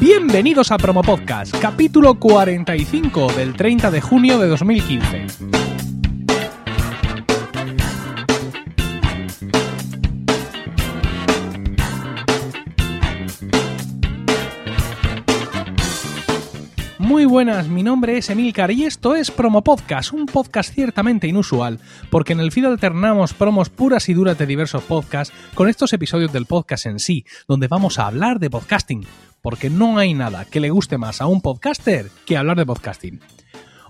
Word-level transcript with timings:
Bienvenidos 0.00 0.72
a 0.72 0.78
Promo 0.78 1.02
Podcast, 1.02 1.54
capítulo 1.58 2.18
45 2.18 3.34
del 3.34 3.54
30 3.54 3.90
de 3.90 4.00
junio 4.00 4.38
de 4.38 4.48
2015. 4.48 5.26
Muy 16.98 17.26
buenas, 17.26 17.68
mi 17.68 17.82
nombre 17.82 18.16
es 18.16 18.30
Emilcar 18.30 18.70
y 18.70 18.84
esto 18.84 19.14
es 19.14 19.30
Promo 19.30 19.62
Podcast, 19.62 20.14
un 20.14 20.24
podcast 20.24 20.72
ciertamente 20.72 21.26
inusual, 21.26 21.78
porque 22.08 22.32
en 22.32 22.40
el 22.40 22.52
feed 22.52 22.64
alternamos 22.64 23.34
promos 23.34 23.68
puras 23.68 24.08
y 24.08 24.14
duras 24.14 24.38
de 24.38 24.46
diversos 24.46 24.82
podcasts 24.84 25.34
con 25.52 25.68
estos 25.68 25.92
episodios 25.92 26.32
del 26.32 26.46
podcast 26.46 26.86
en 26.86 27.00
sí, 27.00 27.26
donde 27.46 27.68
vamos 27.68 27.98
a 27.98 28.06
hablar 28.06 28.38
de 28.38 28.48
podcasting, 28.48 29.04
porque 29.42 29.70
no 29.70 29.98
hay 29.98 30.14
nada 30.14 30.44
que 30.44 30.60
le 30.60 30.70
guste 30.70 30.98
más 30.98 31.20
a 31.20 31.26
un 31.26 31.40
podcaster 31.40 32.06
que 32.26 32.36
hablar 32.36 32.56
de 32.56 32.66
podcasting. 32.66 33.20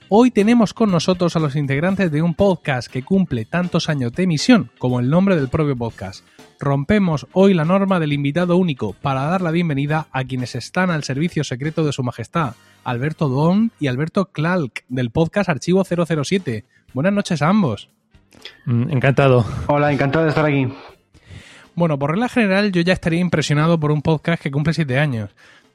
Hoy 0.08 0.32
tenemos 0.32 0.74
con 0.74 0.90
nosotros 0.90 1.36
a 1.36 1.38
los 1.38 1.54
integrantes 1.54 2.10
de 2.10 2.20
un 2.20 2.34
podcast 2.34 2.90
que 2.90 3.04
cumple 3.04 3.44
tantos 3.44 3.88
años 3.88 4.12
de 4.12 4.24
emisión 4.24 4.70
como 4.78 4.98
el 4.98 5.08
nombre 5.08 5.36
del 5.36 5.48
propio 5.48 5.76
podcast. 5.76 6.24
Rompemos 6.58 7.28
hoy 7.32 7.54
la 7.54 7.64
norma 7.64 8.00
del 8.00 8.12
invitado 8.12 8.56
único 8.56 8.92
para 8.92 9.22
dar 9.26 9.40
la 9.40 9.52
bienvenida 9.52 10.08
a 10.10 10.24
quienes 10.24 10.56
están 10.56 10.90
al 10.90 11.04
servicio 11.04 11.44
secreto 11.44 11.84
de 11.84 11.92
su 11.92 12.02
majestad, 12.02 12.54
Alberto 12.82 13.28
Don 13.28 13.70
y 13.78 13.86
Alberto 13.86 14.26
Clark 14.26 14.84
del 14.88 15.10
podcast 15.10 15.48
Archivo 15.48 15.84
007. 15.84 16.64
Buenas 16.92 17.12
noches 17.12 17.40
a 17.40 17.48
ambos. 17.48 17.88
Mm, 18.64 18.90
encantado. 18.90 19.44
Hola, 19.68 19.92
encantado 19.92 20.24
de 20.24 20.30
estar 20.30 20.44
aquí. 20.44 20.66
Bueno, 21.74 21.98
por 21.98 22.10
regla 22.10 22.28
general 22.28 22.72
yo 22.72 22.82
ya 22.82 22.92
estaría 22.92 23.20
impresionado 23.20 23.78
por 23.78 23.90
un 23.90 24.02
podcast 24.02 24.42
que 24.42 24.50
cumple 24.50 24.74
siete 24.74 24.98
años, 24.98 25.30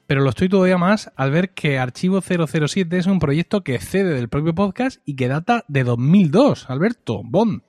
pero 0.06 0.20
lo 0.20 0.30
estoy 0.30 0.48
todavía 0.48 0.78
más 0.78 1.10
al 1.16 1.30
ver 1.30 1.50
que 1.50 1.78
Archivo 1.78 2.20
007 2.20 2.98
es 2.98 3.06
un 3.06 3.18
proyecto 3.18 3.62
que 3.62 3.74
excede 3.74 4.14
del 4.14 4.28
propio 4.28 4.54
podcast 4.54 5.00
y 5.04 5.16
que 5.16 5.28
data 5.28 5.64
de 5.68 5.84
2002. 5.84 6.70
Alberto, 6.70 7.22
Bond. 7.24 7.62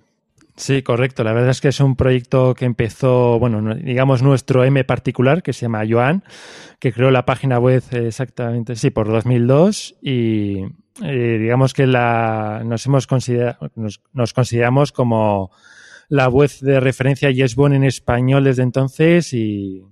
Sí, 0.58 0.81
correcto. 0.81 1.23
La 1.23 1.34
verdad 1.34 1.52
es 1.52 1.61
que 1.61 1.67
es 1.67 1.80
un 1.80 1.95
proyecto 1.95 2.56
que 2.56 2.66
empezó, 2.66 3.38
bueno, 3.38 3.75
digamos 3.75 4.23
nuestro 4.23 4.64
M 4.64 4.84
particular, 4.84 5.44
que 5.44 5.53
se 5.53 5.62
llama 5.62 5.84
Joan, 5.88 6.23
que 6.80 6.91
creó 6.91 7.12
la 7.12 7.25
página 7.25 7.59
web 7.59 7.84
exactamente, 7.91 8.75
sí, 8.75 8.89
por 8.89 9.08
2002 9.08 9.95
y 10.02 10.64
digamos 11.00 11.73
que 11.73 11.86
la, 11.86 12.64
nos, 12.66 12.86
hemos 12.88 13.08
nos, 13.75 14.02
nos 14.14 14.34
consideramos 14.34 14.91
como 14.91 15.52
la 16.09 16.30
web 16.30 16.50
de 16.61 16.80
referencia 16.80 17.31
YesBon 17.31 17.73
en 17.73 17.83
español 17.83 18.44
desde 18.44 18.63
entonces 18.63 19.33
y, 19.33 19.83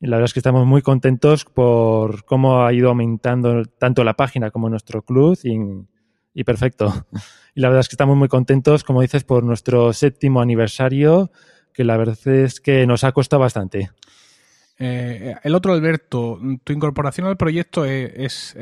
la 0.00 0.16
verdad 0.16 0.26
es 0.26 0.34
que 0.34 0.40
estamos 0.40 0.66
muy 0.66 0.82
contentos 0.82 1.44
por 1.46 2.24
cómo 2.24 2.64
ha 2.64 2.72
ido 2.74 2.90
aumentando 2.90 3.64
tanto 3.64 4.04
la 4.04 4.14
página 4.14 4.50
como 4.50 4.68
nuestro 4.68 5.02
club 5.02 5.38
y, 6.34 6.44
perfecto. 6.44 7.06
Y 7.54 7.60
la 7.60 7.68
verdad 7.68 7.80
es 7.80 7.88
que 7.88 7.94
estamos 7.94 8.16
muy 8.16 8.28
contentos, 8.28 8.84
como 8.84 9.00
dices, 9.00 9.24
por 9.24 9.44
nuestro 9.44 9.92
séptimo 9.92 10.42
aniversario, 10.42 11.30
que 11.72 11.84
la 11.84 11.96
verdad 11.96 12.18
es 12.26 12.60
que 12.60 12.86
nos 12.86 13.04
ha 13.04 13.12
costado 13.12 13.40
bastante. 13.40 13.92
Eh, 14.78 15.36
el 15.42 15.54
otro 15.54 15.72
Alberto, 15.72 16.38
tu 16.64 16.72
incorporación 16.72 17.28
al 17.28 17.36
proyecto 17.36 17.84
es 17.84 18.56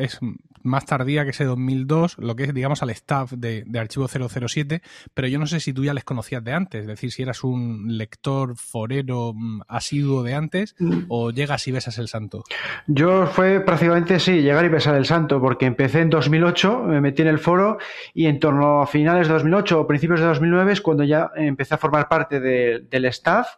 más 0.63 0.87
tardía 0.87 1.25
que 1.25 1.31
ese 1.31 1.45
2002, 1.45 2.19
lo 2.19 2.37
que 2.37 2.45
es, 2.45 2.55
digamos, 2.55 2.83
al 2.83 2.91
staff 2.91 3.33
de, 3.33 3.65
Archivo 3.79 4.09
007, 4.09 4.83
pero 5.15 5.29
yo 5.29 5.39
no 5.39 5.47
sé 5.47 5.61
si 5.61 5.73
tú 5.73 5.85
ya 5.85 5.95
les 5.95 6.05
conocías 6.05 6.43
de 6.45 6.53
antes, 6.53 6.83
es 6.83 6.87
decir, 6.87 7.11
si 7.11 7.23
eras 7.23 7.45
un 7.45 7.97
lector 7.97 8.57
forero 8.57 9.33
mm, 9.35 9.63
asiduo 9.69 10.23
de 10.23 10.35
antes 10.35 10.75
o 11.09 11.31
llegas 11.31 11.67
y 11.69 11.73
besas 11.73 11.99
el 11.99 12.09
santo. 12.09 12.45
Yo 12.87 13.27
fue 13.27 13.61
prácticamente, 13.61 14.21
sí, 14.21 14.43
llegar 14.43 14.65
y 14.65 14.69
besar 14.69 14.95
el 14.95 15.05
santo, 15.05 15.41
porque 15.41 15.67
empecé 15.67 16.01
en 16.01 16.11
2008, 16.11 16.83
me 16.85 17.01
metí 17.01 17.23
en 17.23 17.29
el 17.29 17.39
foro 17.39 17.79
y 18.15 18.27
en 18.27 18.39
torno 18.39 18.83
a 18.83 18.87
finales 18.87 19.29
de 19.29 19.35
2008 19.35 19.81
o 19.81 19.87
principios 19.87 20.21
de 20.21 20.27
2009 20.27 20.73
es 20.73 20.81
cuando 20.81 21.05
ya 21.05 21.31
empecé 21.37 21.75
a 21.75 21.79
formar 21.79 22.09
parte 22.09 22.41
del 22.41 23.05
staff. 23.07 23.49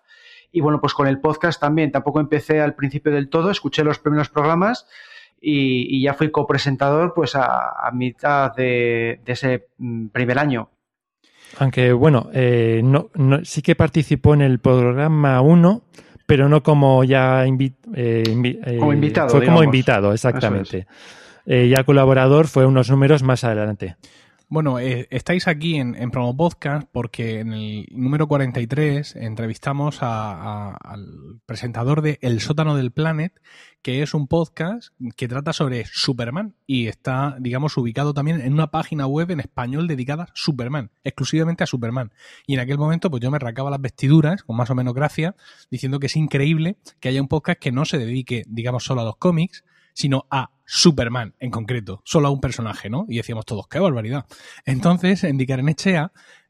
Y 0.53 0.61
bueno, 0.61 0.81
pues 0.81 0.95
con 0.95 1.09
el 1.09 1.21
podcast 1.21 1.61
también, 1.61 1.91
tampoco 1.91 2.21
empecé 2.21 2.61
al 2.61 2.75
principio 2.75 3.11
del 3.13 3.29
todo, 3.29 3.51
escuché 3.51 3.83
los 3.83 3.99
primeros 3.99 4.29
programas 4.29 4.87
y, 5.45 6.03
ya 6.03 6.15
fui 6.15 6.31
copresentador 6.31 7.13
pues 7.15 7.35
a, 7.37 7.91
mitad 7.93 8.55
de, 8.55 9.21
ese 9.27 9.67
mm, 9.79 10.09
primer 10.09 10.39
año. 10.39 10.71
Aunque 11.59 11.93
bueno, 11.93 12.31
eh, 12.33 12.81
no, 12.83 13.11
sí 13.45 13.63
que 13.63 13.77
participó 13.77 14.35
en 14.35 14.43
el 14.43 14.59
programa 14.59 15.41
1, 15.41 15.83
pero 16.27 16.49
no 16.49 16.63
como 16.63 17.05
ya 17.05 17.45
eh, 17.45 17.75
eh, 17.95 18.77
como 18.79 18.93
invitado. 18.93 19.29
Fue 19.29 19.45
como 19.45 19.63
invitado, 19.63 20.13
exactamente. 20.13 20.87
ya 21.47 21.85
colaborador 21.85 22.49
fue 22.49 22.67
unos 22.67 22.91
números 22.91 23.23
más 23.23 23.45
adelante. 23.45 23.97
Bueno, 24.55 24.79
eh, 24.79 25.09
estáis 25.11 25.49
aquí 25.49 25.79
en, 25.79 26.13
Promo 26.13 26.37
Podcast 26.37 26.87
porque 26.93 27.41
en 27.41 27.53
el 27.55 27.89
número 27.91 28.29
43 28.29 29.17
entrevistamos 29.17 29.99
al 30.01 31.41
presentador 31.45 32.03
de 32.03 32.21
El 32.23 32.41
sótano 32.41 32.77
del 32.77 32.93
Planet, 32.93 33.33
que 33.83 34.01
es 34.01 34.15
un 34.15 34.29
podcast 34.29 34.95
que 35.17 35.27
trata 35.27 35.53
sobre 35.53 35.87
Superman 35.87 36.55
y 36.69 36.87
está, 36.87 37.37
digamos, 37.41 37.77
ubicado 37.77 38.15
también 38.15 38.41
en 38.43 38.53
una 38.53 38.71
página 38.71 39.09
web 39.09 39.33
en 39.33 39.41
español 39.41 39.89
dedicada 39.89 40.23
a 40.23 40.33
Superman, 40.35 40.93
exclusivamente 41.03 41.65
a 41.65 41.67
Superman. 41.67 42.13
Y 42.47 42.55
en 42.55 42.61
aquel 42.61 42.79
momento, 42.79 43.11
pues 43.11 43.25
yo 43.25 43.33
me 43.33 43.41
racaba 43.41 43.71
las 43.71 43.81
vestiduras, 43.81 44.45
con 44.45 44.57
más 44.57 44.71
o 44.71 44.77
menos 44.77 44.95
gracia, 44.95 45.35
diciendo 45.69 45.99
que 45.99 46.07
es 46.07 46.15
increíble 46.15 46.77
que 47.01 47.09
haya 47.09 47.21
un 47.21 47.27
podcast 47.27 47.59
que 47.59 47.73
no 47.73 47.85
se 47.85 47.99
dedique, 47.99 48.45
digamos, 48.47 48.85
solo 48.85 49.01
a 49.01 49.05
los 49.05 49.17
cómics, 49.17 49.65
sino 49.95 50.27
a 50.31 50.51
Superman 50.67 51.35
en 51.39 51.51
concreto, 51.51 52.03
solo 52.05 52.29
a 52.29 52.31
un 52.31 52.41
personaje, 52.41 52.89
¿no? 52.89 53.07
Y 53.09 53.17
decíamos 53.17 53.47
todos, 53.47 53.69
qué 53.69 53.79
barbaridad. 53.79 54.27
Entonces, 54.65 55.25
en 55.25 55.39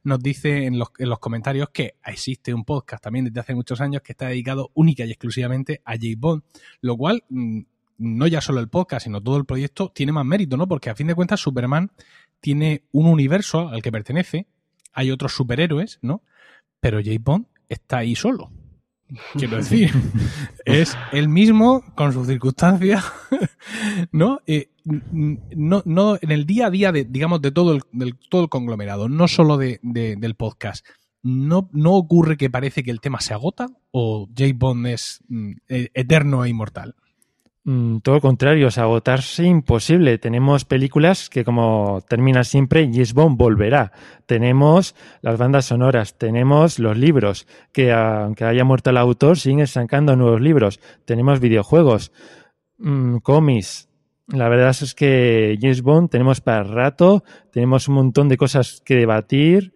nos 0.04 0.20
dice 0.20 0.66
en 0.66 0.78
los, 0.78 0.88
en 0.98 1.08
los, 1.08 1.18
comentarios 1.18 1.70
que 1.70 1.96
existe 2.04 2.52
un 2.52 2.64
podcast 2.64 3.02
también 3.02 3.24
desde 3.24 3.40
hace 3.40 3.54
muchos 3.54 3.80
años 3.80 4.02
que 4.02 4.12
está 4.12 4.28
dedicado 4.28 4.70
única 4.74 5.04
y 5.04 5.10
exclusivamente 5.10 5.80
a 5.84 5.92
J. 5.92 6.08
Bond, 6.18 6.42
lo 6.82 6.96
cual 6.96 7.24
mm, 7.30 7.60
no 7.98 8.26
ya 8.26 8.40
solo 8.40 8.60
el 8.60 8.68
podcast, 8.68 9.04
sino 9.04 9.22
todo 9.22 9.38
el 9.38 9.46
proyecto 9.46 9.90
tiene 9.90 10.12
más 10.12 10.26
mérito, 10.26 10.56
¿no? 10.56 10.68
Porque 10.68 10.90
a 10.90 10.94
fin 10.94 11.06
de 11.06 11.14
cuentas 11.14 11.40
Superman 11.40 11.90
tiene 12.40 12.84
un 12.92 13.06
universo 13.06 13.68
al 13.70 13.82
que 13.82 13.90
pertenece, 13.90 14.46
hay 14.92 15.10
otros 15.10 15.32
superhéroes, 15.32 15.98
¿no? 16.02 16.22
Pero 16.80 16.98
J. 16.98 17.16
Bond 17.20 17.46
está 17.68 17.98
ahí 17.98 18.14
solo. 18.14 18.50
Quiero 19.34 19.56
decir, 19.56 19.90
es 20.64 20.96
el 21.12 21.28
mismo 21.28 21.84
con 21.94 22.12
sus 22.12 22.26
circunstancias, 22.26 23.04
¿no? 24.12 24.40
Eh, 24.46 24.70
no, 24.84 25.82
no, 25.84 26.18
en 26.20 26.30
el 26.30 26.46
día 26.46 26.66
a 26.66 26.70
día 26.70 26.92
de, 26.92 27.04
digamos, 27.04 27.40
de 27.40 27.50
todo 27.50 27.74
el, 27.74 27.82
del, 27.92 28.16
todo 28.28 28.42
el 28.42 28.48
conglomerado, 28.48 29.08
no 29.08 29.28
solo 29.28 29.56
de, 29.56 29.80
del 29.82 30.34
podcast, 30.34 30.86
¿no, 31.22 31.70
¿no 31.72 31.92
ocurre 31.92 32.36
que 32.36 32.50
parece 32.50 32.82
que 32.82 32.90
el 32.90 33.00
tema 33.00 33.20
se 33.20 33.34
agota 33.34 33.68
o 33.90 34.26
J. 34.28 34.52
Bond 34.54 34.86
es 34.86 35.20
mm, 35.28 35.52
e, 35.68 35.90
eterno 35.94 36.44
e 36.44 36.50
inmortal? 36.50 36.94
Mm, 37.66 38.00
todo 38.00 38.16
lo 38.16 38.20
contrario, 38.20 38.68
es 38.68 38.76
agotarse 38.76 39.44
imposible. 39.44 40.18
Tenemos 40.18 40.66
películas 40.66 41.30
que, 41.30 41.44
como 41.44 42.02
termina 42.06 42.44
siempre, 42.44 42.90
James 42.92 43.14
Bond 43.14 43.38
volverá. 43.38 43.92
Tenemos 44.26 44.94
las 45.22 45.38
bandas 45.38 45.64
sonoras, 45.64 46.18
tenemos 46.18 46.78
los 46.78 46.98
libros, 46.98 47.46
que 47.72 47.90
aunque 47.92 48.44
haya 48.44 48.64
muerto 48.64 48.90
el 48.90 48.98
autor, 48.98 49.38
siguen 49.38 49.66
sacando 49.66 50.14
nuevos 50.14 50.42
libros. 50.42 50.78
Tenemos 51.06 51.40
videojuegos, 51.40 52.12
mm, 52.78 53.18
cómics. 53.18 53.88
La 54.28 54.48
verdad 54.50 54.70
es 54.70 54.94
que 54.94 55.56
James 55.60 55.82
Bond 55.82 56.10
tenemos 56.10 56.42
para 56.42 56.64
rato, 56.64 57.24
tenemos 57.50 57.88
un 57.88 57.94
montón 57.94 58.28
de 58.28 58.36
cosas 58.36 58.82
que 58.84 58.96
debatir 58.96 59.74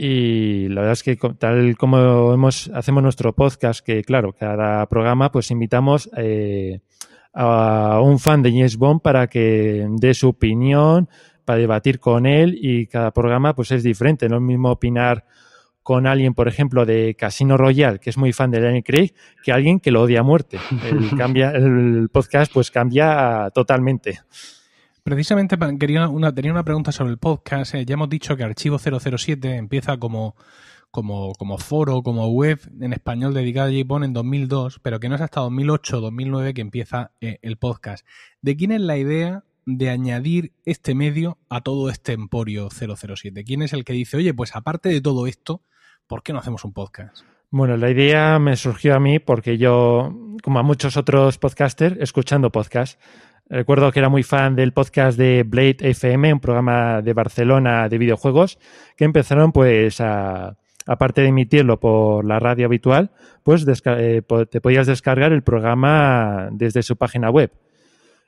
y 0.00 0.68
la 0.68 0.82
verdad 0.82 0.92
es 0.92 1.02
que 1.02 1.16
tal 1.16 1.76
como 1.76 2.32
hemos, 2.32 2.70
hacemos 2.72 3.02
nuestro 3.02 3.34
podcast, 3.34 3.84
que 3.84 4.04
claro, 4.04 4.32
cada 4.32 4.86
programa 4.86 5.32
pues 5.32 5.50
invitamos 5.50 6.08
eh, 6.16 6.82
a 7.34 8.00
un 8.00 8.20
fan 8.20 8.40
de 8.40 8.52
James 8.52 8.76
Bond 8.76 9.02
para 9.02 9.26
que 9.26 9.88
dé 9.90 10.14
su 10.14 10.28
opinión, 10.28 11.08
para 11.44 11.58
debatir 11.58 11.98
con 11.98 12.26
él 12.26 12.56
y 12.60 12.86
cada 12.86 13.10
programa 13.10 13.56
pues 13.56 13.72
es 13.72 13.82
diferente. 13.82 14.28
No 14.28 14.36
es 14.36 14.42
lo 14.42 14.46
mismo 14.46 14.70
opinar 14.70 15.24
con 15.82 16.06
alguien, 16.06 16.32
por 16.32 16.46
ejemplo, 16.46 16.86
de 16.86 17.16
Casino 17.18 17.56
Royale, 17.56 17.98
que 17.98 18.10
es 18.10 18.18
muy 18.18 18.32
fan 18.32 18.52
de 18.52 18.60
Daniel 18.60 18.84
Craig, 18.84 19.14
que 19.42 19.50
alguien 19.50 19.80
que 19.80 19.90
lo 19.90 20.02
odia 20.02 20.20
a 20.20 20.22
muerte. 20.22 20.60
El, 20.88 21.10
cambia, 21.18 21.50
el 21.50 22.08
podcast 22.12 22.52
pues 22.52 22.70
cambia 22.70 23.50
totalmente. 23.52 24.20
Precisamente 25.08 25.56
quería 25.78 26.06
una, 26.06 26.34
tenía 26.34 26.52
una 26.52 26.64
pregunta 26.64 26.92
sobre 26.92 27.12
el 27.12 27.16
podcast. 27.16 27.74
Eh, 27.74 27.86
ya 27.86 27.94
hemos 27.94 28.10
dicho 28.10 28.36
que 28.36 28.44
Archivo 28.44 28.78
007 28.78 29.56
empieza 29.56 29.96
como, 29.96 30.36
como, 30.90 31.32
como 31.32 31.56
foro, 31.56 32.02
como 32.02 32.28
web 32.28 32.60
en 32.78 32.92
español 32.92 33.32
dedicada 33.32 33.68
a 33.68 33.72
J. 33.72 34.04
en 34.04 34.12
2002, 34.12 34.80
pero 34.82 35.00
que 35.00 35.08
no 35.08 35.14
es 35.14 35.22
hasta 35.22 35.40
2008 35.40 36.02
2009 36.02 36.52
que 36.52 36.60
empieza 36.60 37.12
eh, 37.22 37.38
el 37.40 37.56
podcast. 37.56 38.06
¿De 38.42 38.54
quién 38.54 38.70
es 38.70 38.82
la 38.82 38.98
idea 38.98 39.44
de 39.64 39.88
añadir 39.88 40.52
este 40.66 40.94
medio 40.94 41.38
a 41.48 41.62
todo 41.62 41.88
este 41.88 42.12
emporio 42.12 42.68
007? 42.68 43.44
¿Quién 43.44 43.62
es 43.62 43.72
el 43.72 43.86
que 43.86 43.94
dice, 43.94 44.18
oye, 44.18 44.34
pues 44.34 44.54
aparte 44.54 44.90
de 44.90 45.00
todo 45.00 45.26
esto, 45.26 45.62
¿por 46.06 46.22
qué 46.22 46.34
no 46.34 46.40
hacemos 46.40 46.66
un 46.66 46.74
podcast? 46.74 47.22
Bueno, 47.48 47.78
la 47.78 47.90
idea 47.90 48.38
me 48.38 48.56
surgió 48.56 48.94
a 48.94 49.00
mí 49.00 49.20
porque 49.20 49.56
yo, 49.56 50.14
como 50.42 50.58
a 50.58 50.62
muchos 50.62 50.98
otros 50.98 51.38
podcasters, 51.38 51.96
escuchando 51.98 52.52
podcasts. 52.52 52.98
Recuerdo 53.50 53.90
que 53.92 53.98
era 53.98 54.10
muy 54.10 54.22
fan 54.22 54.54
del 54.54 54.72
podcast 54.72 55.18
de 55.18 55.42
Blade 55.42 55.78
FM, 55.80 56.34
un 56.34 56.40
programa 56.40 57.00
de 57.00 57.14
Barcelona 57.14 57.88
de 57.88 57.96
videojuegos, 57.96 58.58
que 58.96 59.04
empezaron 59.04 59.52
pues 59.52 60.00
a, 60.02 60.58
aparte 60.86 61.22
de 61.22 61.28
emitirlo 61.28 61.80
por 61.80 62.26
la 62.26 62.38
radio 62.40 62.66
habitual, 62.66 63.10
pues 63.42 63.64
eh, 63.86 64.22
te 64.50 64.60
podías 64.60 64.86
descargar 64.86 65.32
el 65.32 65.42
programa 65.42 66.48
desde 66.52 66.82
su 66.82 66.96
página 66.96 67.30
web. 67.30 67.52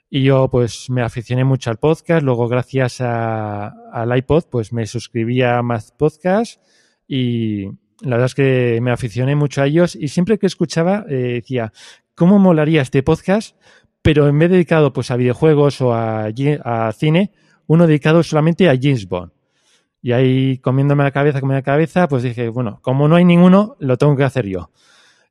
Y 0.09 0.23
yo 0.25 0.49
pues 0.49 0.89
me 0.89 1.03
aficioné 1.03 1.45
mucho 1.45 1.71
al 1.71 1.77
podcast, 1.77 2.23
luego 2.23 2.49
gracias 2.49 3.01
al 3.01 4.17
iPod 4.17 4.45
pues 4.51 4.73
me 4.73 4.87
suscribí 4.87 5.43
a 5.43 5.63
más 5.63 5.93
podcasts 5.93 6.61
y, 7.07 7.67
la 8.01 8.17
verdad 8.17 8.27
es 8.27 8.35
que 8.35 8.79
me 8.81 8.91
aficioné 8.91 9.37
mucho 9.37 9.61
a 9.61 9.67
ellos 9.67 9.95
y 9.95 10.09
siempre 10.09 10.39
que 10.39 10.47
escuchaba 10.47 11.05
eh, 11.09 11.15
decía, 11.35 11.73
¿cómo 12.15 12.39
molaría 12.39 12.81
este 12.83 13.03
podcast? 13.03 13.57
Pero 14.03 14.29
en 14.29 14.39
vez 14.39 14.51
dedicado 14.51 14.93
pues 14.93 15.11
a 15.11 15.17
videojuegos 15.17 15.81
o 15.81 15.93
a, 15.95 16.33
cine, 16.93 17.33
uno 17.67 17.87
dedicado 17.87 18.23
solamente 18.23 18.69
a 18.69 18.79
James 18.81 19.09
Bond. 19.09 19.33
Y 20.03 20.13
ahí 20.13 20.59
comiéndome 20.59 21.05
la 21.05 21.11
cabeza, 21.11 21.41
comiendo 21.41 21.59
la 21.59 21.63
cabeza, 21.63 22.09
pues 22.09 22.23
dije, 22.23 22.49
bueno, 22.49 22.81
como 22.83 23.07
no 23.07 23.17
hay 23.17 23.25
ninguno, 23.25 23.77
lo 23.81 23.99
tengo 23.99 24.17
que 24.17 24.25
hacer 24.25 24.47
yo. 24.47 24.71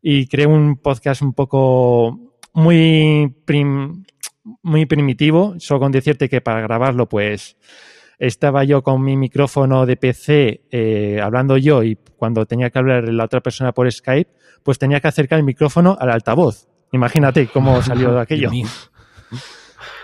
Y 0.02 0.28
creé 0.28 0.46
un 0.46 0.78
podcast 0.78 1.22
un 1.24 1.34
poco 1.34 2.20
muy, 2.54 3.36
muy 4.62 4.86
primitivo, 4.86 5.56
solo 5.58 5.80
con 5.80 5.92
decirte 5.92 6.30
que 6.30 6.42
para 6.42 6.62
grabarlo, 6.62 7.10
pues 7.10 7.58
estaba 8.20 8.66
yo 8.66 8.84
con 8.84 9.02
mi 9.02 9.16
micrófono 9.18 9.86
de 9.86 9.96
PC 9.96 10.66
eh, 10.70 11.20
hablando 11.24 11.58
yo 11.58 11.84
y 11.84 11.98
cuando 12.18 12.46
tenía 12.46 12.70
que 12.70 12.78
hablar 12.78 13.08
la 13.10 13.24
otra 13.24 13.42
persona 13.42 13.72
por 13.72 13.90
Skype, 13.92 14.30
pues 14.62 14.78
tenía 14.78 15.00
que 15.00 15.08
acercar 15.08 15.40
el 15.40 15.46
micrófono 15.46 15.98
al 16.00 16.12
altavoz. 16.12 16.68
Imagínate 16.92 17.48
cómo 17.48 17.82
salió 17.82 18.12
de 18.16 18.22
aquello. 18.22 18.52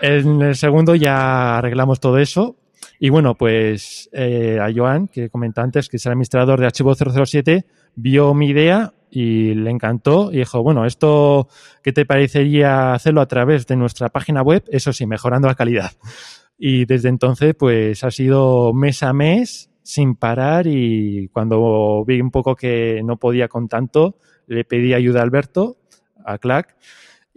En 0.00 0.42
el 0.42 0.54
segundo 0.56 0.94
ya 0.94 1.58
arreglamos 1.58 2.00
todo 2.00 2.18
eso. 2.18 2.56
Y 2.98 3.10
bueno, 3.10 3.34
pues 3.34 4.08
eh, 4.12 4.58
a 4.60 4.72
Joan, 4.74 5.08
que 5.08 5.28
comentaba 5.28 5.64
antes 5.64 5.88
que 5.88 5.98
es 5.98 6.06
el 6.06 6.12
administrador 6.12 6.60
de 6.60 6.66
Archivo 6.66 6.94
007, 6.94 7.66
vio 7.94 8.32
mi 8.32 8.48
idea 8.48 8.94
y 9.10 9.54
le 9.54 9.70
encantó 9.70 10.30
y 10.32 10.38
dijo, 10.38 10.62
bueno, 10.62 10.86
esto, 10.86 11.48
¿qué 11.82 11.92
te 11.92 12.06
parecería 12.06 12.94
hacerlo 12.94 13.20
a 13.20 13.26
través 13.26 13.66
de 13.66 13.76
nuestra 13.76 14.08
página 14.08 14.42
web? 14.42 14.64
Eso 14.68 14.92
sí, 14.92 15.06
mejorando 15.06 15.48
la 15.48 15.54
calidad. 15.54 15.92
Y 16.58 16.86
desde 16.86 17.10
entonces, 17.10 17.54
pues 17.58 18.02
ha 18.02 18.10
sido 18.10 18.72
mes 18.72 19.02
a 19.02 19.12
mes 19.12 19.70
sin 19.82 20.16
parar 20.16 20.66
y 20.66 21.28
cuando 21.28 22.04
vi 22.06 22.20
un 22.20 22.30
poco 22.30 22.56
que 22.56 23.02
no 23.04 23.18
podía 23.18 23.48
con 23.48 23.68
tanto, 23.68 24.16
le 24.46 24.64
pedí 24.64 24.94
ayuda 24.94 25.20
a 25.20 25.22
Alberto, 25.22 25.76
a 26.26 26.38
Clack, 26.38 26.74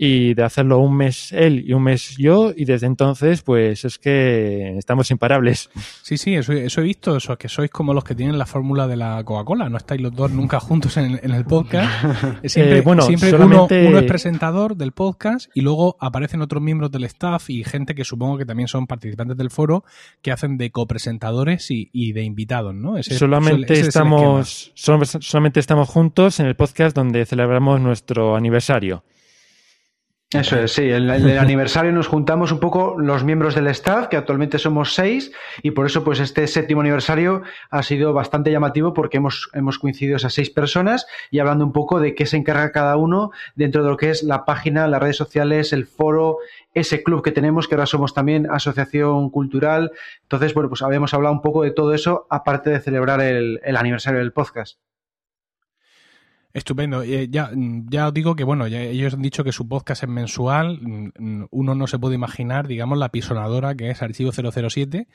y 0.01 0.33
de 0.33 0.43
hacerlo 0.43 0.79
un 0.79 0.95
mes 0.95 1.33
él 1.33 1.65
y 1.67 1.73
un 1.73 1.83
mes 1.83 2.15
yo 2.17 2.53
y 2.55 2.63
desde 2.63 2.87
entonces 2.87 3.41
pues 3.41 3.83
es 3.83 3.99
que 3.99 4.77
estamos 4.77 5.11
imparables. 5.11 5.69
Sí, 6.03 6.17
sí, 6.17 6.35
eso, 6.35 6.53
he 6.53 6.83
visto, 6.83 7.17
eso, 7.17 7.37
que 7.37 7.49
sois 7.49 7.69
como 7.69 7.93
los 7.93 8.05
que 8.05 8.15
tienen 8.15 8.37
la 8.37 8.45
fórmula 8.45 8.87
de 8.87 8.95
la 8.95 9.21
Coca-Cola, 9.25 9.67
no 9.67 9.75
estáis 9.75 9.99
los 9.99 10.15
dos 10.15 10.31
nunca 10.31 10.61
juntos 10.61 10.95
en, 10.95 11.19
el 11.21 11.43
podcast. 11.43 11.91
Siempre, 12.45 12.77
eh, 12.77 12.81
bueno, 12.81 13.01
siempre 13.01 13.35
uno, 13.35 13.67
es 13.69 14.03
presentador 14.03 14.77
del 14.77 14.93
podcast 14.93 15.51
y 15.53 15.61
luego 15.61 15.97
aparecen 15.99 16.41
otros 16.41 16.63
miembros 16.63 16.91
del 16.91 17.03
staff 17.03 17.49
y 17.49 17.65
gente 17.65 17.93
que 17.93 18.05
supongo 18.05 18.37
que 18.37 18.45
también 18.45 18.69
son 18.69 18.87
participantes 18.87 19.35
del 19.35 19.49
foro 19.49 19.83
que 20.21 20.31
hacen 20.31 20.57
de 20.57 20.71
copresentadores 20.71 21.71
y, 21.71 21.89
y 21.91 22.13
de 22.13 22.23
invitados, 22.23 22.73
¿no? 22.73 23.03
solamente, 23.03 23.77
estamos, 23.77 24.71
solamente 24.75 25.59
estamos 25.59 25.89
juntos 25.89 26.39
en 26.39 26.45
el 26.45 26.55
podcast 26.55 26.95
donde 26.95 27.25
celebramos 27.25 27.81
nuestro 27.81 28.37
aniversario. 28.37 29.03
Eso 30.31 30.59
es, 30.59 30.73
sí. 30.73 30.83
En 30.83 31.09
el, 31.09 31.37
aniversario 31.39 31.91
nos 31.91 32.07
juntamos 32.07 32.51
un 32.51 32.59
poco 32.59 32.95
los 32.99 33.23
miembros 33.23 33.55
del 33.55 33.65
staff, 33.67 34.09
que 34.09 34.17
actualmente 34.17 34.59
somos 34.59 34.93
seis, 34.93 35.31
y 35.63 35.71
por 35.71 35.87
eso, 35.87 36.03
pues, 36.03 36.19
este 36.19 36.45
séptimo 36.45 36.81
aniversario 36.81 37.41
ha 37.71 37.81
sido 37.81 38.13
bastante 38.13 38.51
llamativo 38.51 38.93
porque 38.93 39.17
hemos, 39.17 39.49
hemos 39.53 39.79
coincidido 39.79 40.17
esas 40.17 40.33
seis 40.33 40.51
personas 40.51 41.07
y 41.31 41.39
hablando 41.39 41.65
un 41.65 41.73
poco 41.73 41.99
de 41.99 42.13
qué 42.13 42.27
se 42.27 42.37
encarga 42.37 42.71
cada 42.71 42.95
uno 42.95 43.31
dentro 43.55 43.83
de 43.83 43.89
lo 43.89 43.97
que 43.97 44.11
es 44.11 44.21
la 44.21 44.45
página, 44.45 44.87
las 44.87 45.01
redes 45.01 45.17
sociales, 45.17 45.73
el 45.73 45.87
foro, 45.87 46.37
ese 46.75 47.01
club 47.01 47.23
que 47.23 47.31
tenemos, 47.31 47.67
que 47.67 47.73
ahora 47.73 47.87
somos 47.87 48.13
también 48.13 48.47
asociación 48.51 49.31
cultural. 49.31 49.91
Entonces, 50.21 50.53
bueno, 50.53 50.69
pues 50.69 50.83
habíamos 50.83 51.11
hablado 51.15 51.33
un 51.33 51.41
poco 51.41 51.63
de 51.63 51.71
todo 51.71 51.95
eso, 51.95 52.27
aparte 52.29 52.69
de 52.69 52.79
celebrar 52.79 53.21
el 53.21 53.77
aniversario 53.77 54.19
del 54.19 54.31
podcast. 54.31 54.77
Estupendo. 56.51 57.03
Eh, 57.03 57.27
ya, 57.29 57.51
ya 57.53 58.07
os 58.07 58.13
digo 58.13 58.35
que, 58.35 58.43
bueno, 58.43 58.67
ya 58.67 58.81
ellos 58.81 59.13
han 59.13 59.21
dicho 59.21 59.43
que 59.43 59.51
su 59.51 59.67
podcast 59.67 60.03
es 60.03 60.09
mensual. 60.09 60.79
Mm, 60.81 61.45
uno 61.51 61.75
no 61.75 61.85
se 61.85 61.99
puede 61.99 62.15
imaginar, 62.15 62.67
digamos, 62.67 62.97
la 62.97 63.09
pisonadora 63.09 63.75
que 63.75 63.91
es 63.91 64.01
Archivo 64.01 64.31
007, 64.31 65.07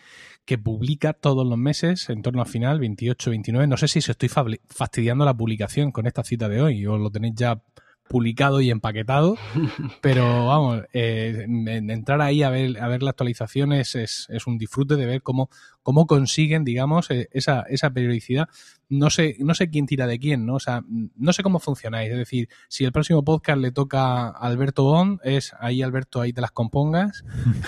que 0.44 0.58
publica 0.58 1.12
todos 1.12 1.44
los 1.44 1.58
meses, 1.58 2.08
en 2.08 2.22
torno 2.22 2.42
al 2.42 2.48
final, 2.48 2.78
28, 2.78 3.30
29. 3.30 3.66
No 3.66 3.76
sé 3.76 3.88
si 3.88 4.00
se 4.00 4.12
estoy 4.12 4.28
fastidiando 4.28 5.24
la 5.24 5.34
publicación 5.34 5.90
con 5.90 6.06
esta 6.06 6.22
cita 6.22 6.48
de 6.48 6.62
hoy 6.62 6.86
o 6.86 6.98
lo 6.98 7.10
tenéis 7.10 7.34
ya 7.34 7.60
publicado 8.08 8.60
y 8.60 8.70
empaquetado, 8.70 9.36
pero 10.02 10.46
vamos, 10.46 10.82
eh, 10.92 11.46
entrar 11.48 12.20
ahí 12.20 12.42
a 12.42 12.50
ver, 12.50 12.78
a 12.80 12.88
ver 12.88 13.02
las 13.02 13.12
actualizaciones 13.12 13.94
es, 13.94 14.26
es, 14.28 14.46
un 14.46 14.58
disfrute 14.58 14.96
de 14.96 15.06
ver 15.06 15.22
cómo, 15.22 15.48
cómo 15.82 16.06
consiguen, 16.06 16.64
digamos, 16.64 17.10
eh, 17.10 17.28
esa, 17.32 17.62
esa 17.62 17.90
periodicidad. 17.90 18.48
No 18.90 19.08
sé, 19.08 19.36
no 19.40 19.54
sé 19.54 19.70
quién 19.70 19.86
tira 19.86 20.06
de 20.06 20.18
quién, 20.18 20.44
¿no? 20.44 20.56
O 20.56 20.60
sea, 20.60 20.84
no 20.86 21.32
sé 21.32 21.42
cómo 21.42 21.58
funcionáis. 21.58 22.10
Es 22.10 22.18
decir, 22.18 22.48
si 22.68 22.84
el 22.84 22.92
próximo 22.92 23.24
podcast 23.24 23.58
le 23.58 23.72
toca 23.72 24.28
a 24.28 24.30
Alberto 24.30 24.84
Bond, 24.84 25.20
es 25.24 25.52
ahí, 25.58 25.80
Alberto, 25.80 26.20
ahí 26.20 26.34
te 26.34 26.42
las 26.42 26.52
compongas, 26.52 27.24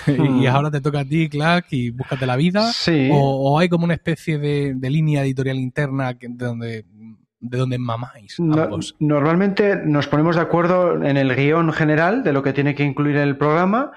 y 0.40 0.46
ahora 0.46 0.70
te 0.70 0.82
toca 0.82 1.00
a 1.00 1.04
ti, 1.04 1.30
Clark, 1.30 1.66
y 1.70 1.90
búscate 1.90 2.26
la 2.26 2.36
vida. 2.36 2.70
O, 3.10 3.58
hay 3.58 3.70
como 3.70 3.84
una 3.84 3.94
especie 3.94 4.38
de, 4.38 4.74
de 4.74 4.90
línea 4.90 5.24
editorial 5.24 5.56
interna 5.56 6.18
que, 6.18 6.28
donde 6.28 6.84
de 7.40 7.58
dónde 7.58 7.78
mamáis 7.78 8.36
normalmente 8.98 9.76
nos 9.84 10.08
ponemos 10.08 10.36
de 10.36 10.42
acuerdo 10.42 11.02
en 11.02 11.16
el 11.16 11.34
guion 11.34 11.72
general 11.72 12.24
de 12.24 12.32
lo 12.32 12.42
que 12.42 12.52
tiene 12.52 12.74
que 12.74 12.84
incluir 12.84 13.16
el 13.16 13.36
programa 13.36 13.92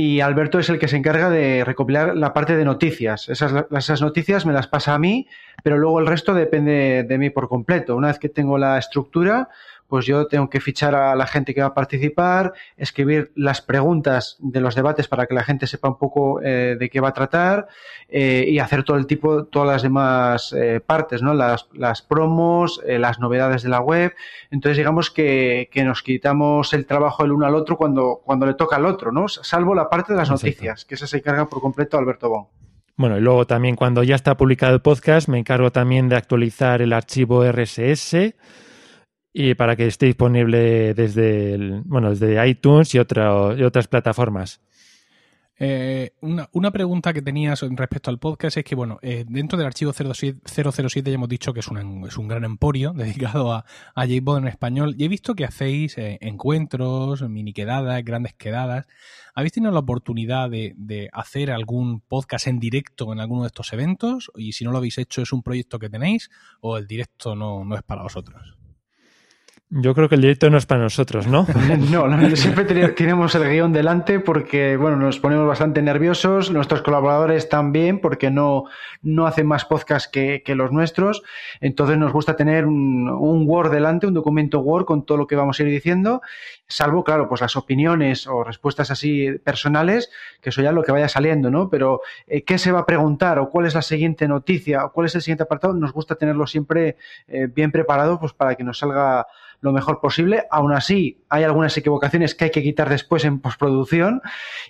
y 0.00 0.20
Alberto 0.20 0.60
es 0.60 0.68
el 0.68 0.78
que 0.78 0.86
se 0.86 0.96
encarga 0.96 1.28
de 1.28 1.64
recopilar 1.64 2.16
la 2.16 2.32
parte 2.32 2.56
de 2.56 2.64
noticias. 2.64 3.28
Esas, 3.28 3.66
esas 3.76 4.00
noticias 4.00 4.46
me 4.46 4.52
las 4.52 4.68
pasa 4.68 4.94
a 4.94 4.98
mí, 5.00 5.26
pero 5.64 5.76
luego 5.76 5.98
el 5.98 6.06
resto 6.06 6.34
depende 6.34 7.02
de 7.02 7.18
mí 7.18 7.30
por 7.30 7.48
completo. 7.48 7.96
Una 7.96 8.06
vez 8.06 8.20
que 8.20 8.28
tengo 8.28 8.58
la 8.58 8.78
estructura, 8.78 9.48
pues 9.88 10.04
yo 10.04 10.26
tengo 10.26 10.50
que 10.50 10.60
fichar 10.60 10.94
a 10.94 11.16
la 11.16 11.26
gente 11.26 11.54
que 11.54 11.62
va 11.62 11.68
a 11.68 11.74
participar, 11.74 12.52
escribir 12.76 13.32
las 13.34 13.62
preguntas 13.62 14.36
de 14.38 14.60
los 14.60 14.74
debates 14.74 15.08
para 15.08 15.26
que 15.26 15.34
la 15.34 15.42
gente 15.42 15.66
sepa 15.66 15.88
un 15.88 15.96
poco 15.96 16.40
eh, 16.42 16.76
de 16.78 16.90
qué 16.90 17.00
va 17.00 17.08
a 17.08 17.12
tratar 17.12 17.68
eh, 18.08 18.44
y 18.46 18.58
hacer 18.58 18.84
todo 18.84 18.98
el 18.98 19.06
tipo, 19.06 19.44
todas 19.44 19.68
las 19.68 19.82
demás 19.82 20.52
eh, 20.52 20.80
partes, 20.84 21.22
¿no? 21.22 21.32
Las, 21.32 21.68
las 21.72 22.02
promos, 22.02 22.80
las 22.86 23.18
novedades 23.18 23.62
de 23.62 23.70
la 23.70 23.80
web. 23.80 24.14
Entonces, 24.50 24.76
digamos 24.76 25.10
que, 25.10 25.68
que, 25.72 25.84
nos 25.84 26.02
quitamos 26.02 26.74
el 26.74 26.84
trabajo 26.84 27.24
el 27.24 27.32
uno 27.32 27.46
al 27.46 27.54
otro 27.54 27.76
cuando, 27.76 28.20
cuando 28.24 28.44
le 28.44 28.54
toca 28.54 28.76
al 28.76 28.84
otro, 28.84 29.10
¿no? 29.10 29.26
Salvo 29.28 29.74
la 29.74 29.88
parte 29.88 30.12
de 30.12 30.18
las 30.18 30.30
noticias, 30.30 30.84
que 30.84 30.96
esa 30.96 31.06
se 31.06 31.18
encarga 31.18 31.46
por 31.46 31.60
completo 31.60 31.96
Alberto 31.96 32.28
Bon. 32.28 32.46
Bueno, 32.96 33.16
y 33.16 33.20
luego 33.20 33.46
también 33.46 33.76
cuando 33.76 34.02
ya 34.02 34.16
está 34.16 34.36
publicado 34.36 34.74
el 34.74 34.82
podcast, 34.82 35.28
me 35.28 35.38
encargo 35.38 35.70
también 35.70 36.08
de 36.08 36.16
actualizar 36.16 36.82
el 36.82 36.92
archivo 36.92 37.44
RSS 37.44 38.34
y 39.32 39.54
para 39.54 39.76
que 39.76 39.86
esté 39.86 40.06
disponible 40.06 40.94
desde, 40.94 41.82
bueno, 41.84 42.10
desde 42.10 42.48
iTunes 42.48 42.94
y, 42.94 42.98
y 42.98 43.00
otras 43.00 43.88
plataformas. 43.88 44.60
Eh, 45.60 46.12
una, 46.20 46.48
una, 46.52 46.70
pregunta 46.70 47.12
que 47.12 47.20
tenías 47.20 47.62
respecto 47.62 48.10
al 48.10 48.20
podcast 48.20 48.58
es 48.58 48.64
que, 48.64 48.76
bueno, 48.76 49.00
eh, 49.02 49.24
dentro 49.28 49.58
del 49.58 49.66
archivo 49.66 49.92
007, 49.92 51.10
ya 51.10 51.14
hemos 51.14 51.28
dicho 51.28 51.52
que 51.52 51.60
es 51.60 51.68
un, 51.68 52.06
es 52.06 52.16
un 52.16 52.28
gran 52.28 52.44
emporio 52.44 52.92
dedicado 52.96 53.52
a, 53.52 53.64
a 53.94 54.06
J-Bond 54.06 54.46
en 54.46 54.48
español 54.48 54.94
y 54.96 55.04
he 55.04 55.08
visto 55.08 55.34
que 55.34 55.44
hacéis 55.44 55.98
eh, 55.98 56.18
encuentros, 56.20 57.28
mini 57.28 57.52
quedadas, 57.52 58.04
grandes 58.04 58.34
quedadas. 58.34 58.86
¿Habéis 59.34 59.52
tenido 59.52 59.72
la 59.72 59.80
oportunidad 59.80 60.48
de, 60.48 60.74
de, 60.76 61.10
hacer 61.12 61.50
algún 61.50 62.00
podcast 62.00 62.46
en 62.46 62.60
directo 62.60 63.12
en 63.12 63.18
alguno 63.18 63.42
de 63.42 63.48
estos 63.48 63.72
eventos? 63.72 64.30
Y 64.36 64.52
si 64.52 64.64
no 64.64 64.70
lo 64.70 64.78
habéis 64.78 64.98
hecho, 64.98 65.22
¿es 65.22 65.32
un 65.32 65.42
proyecto 65.42 65.80
que 65.80 65.90
tenéis 65.90 66.30
o 66.60 66.78
el 66.78 66.86
directo 66.86 67.34
no, 67.34 67.64
no 67.64 67.74
es 67.74 67.82
para 67.82 68.02
vosotros? 68.02 68.57
Yo 69.70 69.94
creo 69.94 70.08
que 70.08 70.14
el 70.14 70.22
directo 70.22 70.48
no 70.48 70.56
es 70.56 70.64
para 70.64 70.80
nosotros, 70.80 71.26
¿no? 71.26 71.46
no, 71.90 72.36
siempre 72.36 72.64
tenemos 72.64 73.34
el 73.34 73.50
guion 73.50 73.70
delante 73.70 74.18
porque, 74.18 74.78
bueno, 74.78 74.96
nos 74.96 75.18
ponemos 75.18 75.46
bastante 75.46 75.82
nerviosos, 75.82 76.50
nuestros 76.50 76.80
colaboradores 76.80 77.50
también 77.50 78.00
porque 78.00 78.30
no, 78.30 78.64
no 79.02 79.26
hacen 79.26 79.46
más 79.46 79.66
podcast 79.66 80.10
que, 80.10 80.42
los 80.56 80.72
nuestros, 80.72 81.22
entonces 81.60 81.98
nos 81.98 82.14
gusta 82.14 82.34
tener 82.34 82.64
un, 82.64 83.44
Word 83.46 83.70
delante, 83.70 84.06
un 84.06 84.14
documento 84.14 84.60
Word 84.60 84.86
con 84.86 85.04
todo 85.04 85.18
lo 85.18 85.26
que 85.26 85.36
vamos 85.36 85.60
a 85.60 85.62
ir 85.64 85.68
diciendo, 85.68 86.22
salvo, 86.66 87.04
claro, 87.04 87.28
pues 87.28 87.42
las 87.42 87.54
opiniones 87.54 88.26
o 88.26 88.44
respuestas 88.44 88.90
así 88.90 89.32
personales, 89.44 90.10
que 90.40 90.48
eso 90.48 90.62
ya 90.62 90.70
es 90.70 90.74
lo 90.74 90.82
que 90.82 90.92
vaya 90.92 91.10
saliendo, 91.10 91.50
¿no? 91.50 91.68
Pero, 91.68 92.00
eh, 92.26 92.42
¿qué 92.42 92.56
se 92.56 92.72
va 92.72 92.80
a 92.80 92.86
preguntar 92.86 93.38
o 93.38 93.50
cuál 93.50 93.66
es 93.66 93.74
la 93.74 93.82
siguiente 93.82 94.26
noticia 94.28 94.86
o 94.86 94.92
cuál 94.92 95.08
es 95.08 95.14
el 95.14 95.20
siguiente 95.20 95.42
apartado? 95.42 95.74
Nos 95.74 95.92
gusta 95.92 96.14
tenerlo 96.14 96.46
siempre 96.46 96.96
eh, 97.28 97.48
bien 97.54 97.70
preparado, 97.70 98.18
pues 98.18 98.32
para 98.32 98.54
que 98.54 98.64
nos 98.64 98.78
salga 98.78 99.26
lo 99.60 99.72
mejor 99.72 100.00
posible. 100.00 100.44
Aún 100.50 100.72
así, 100.72 101.24
hay 101.28 101.44
algunas 101.44 101.76
equivocaciones 101.76 102.34
que 102.34 102.46
hay 102.46 102.50
que 102.50 102.62
quitar 102.62 102.88
después 102.88 103.24
en 103.24 103.40
postproducción 103.40 104.20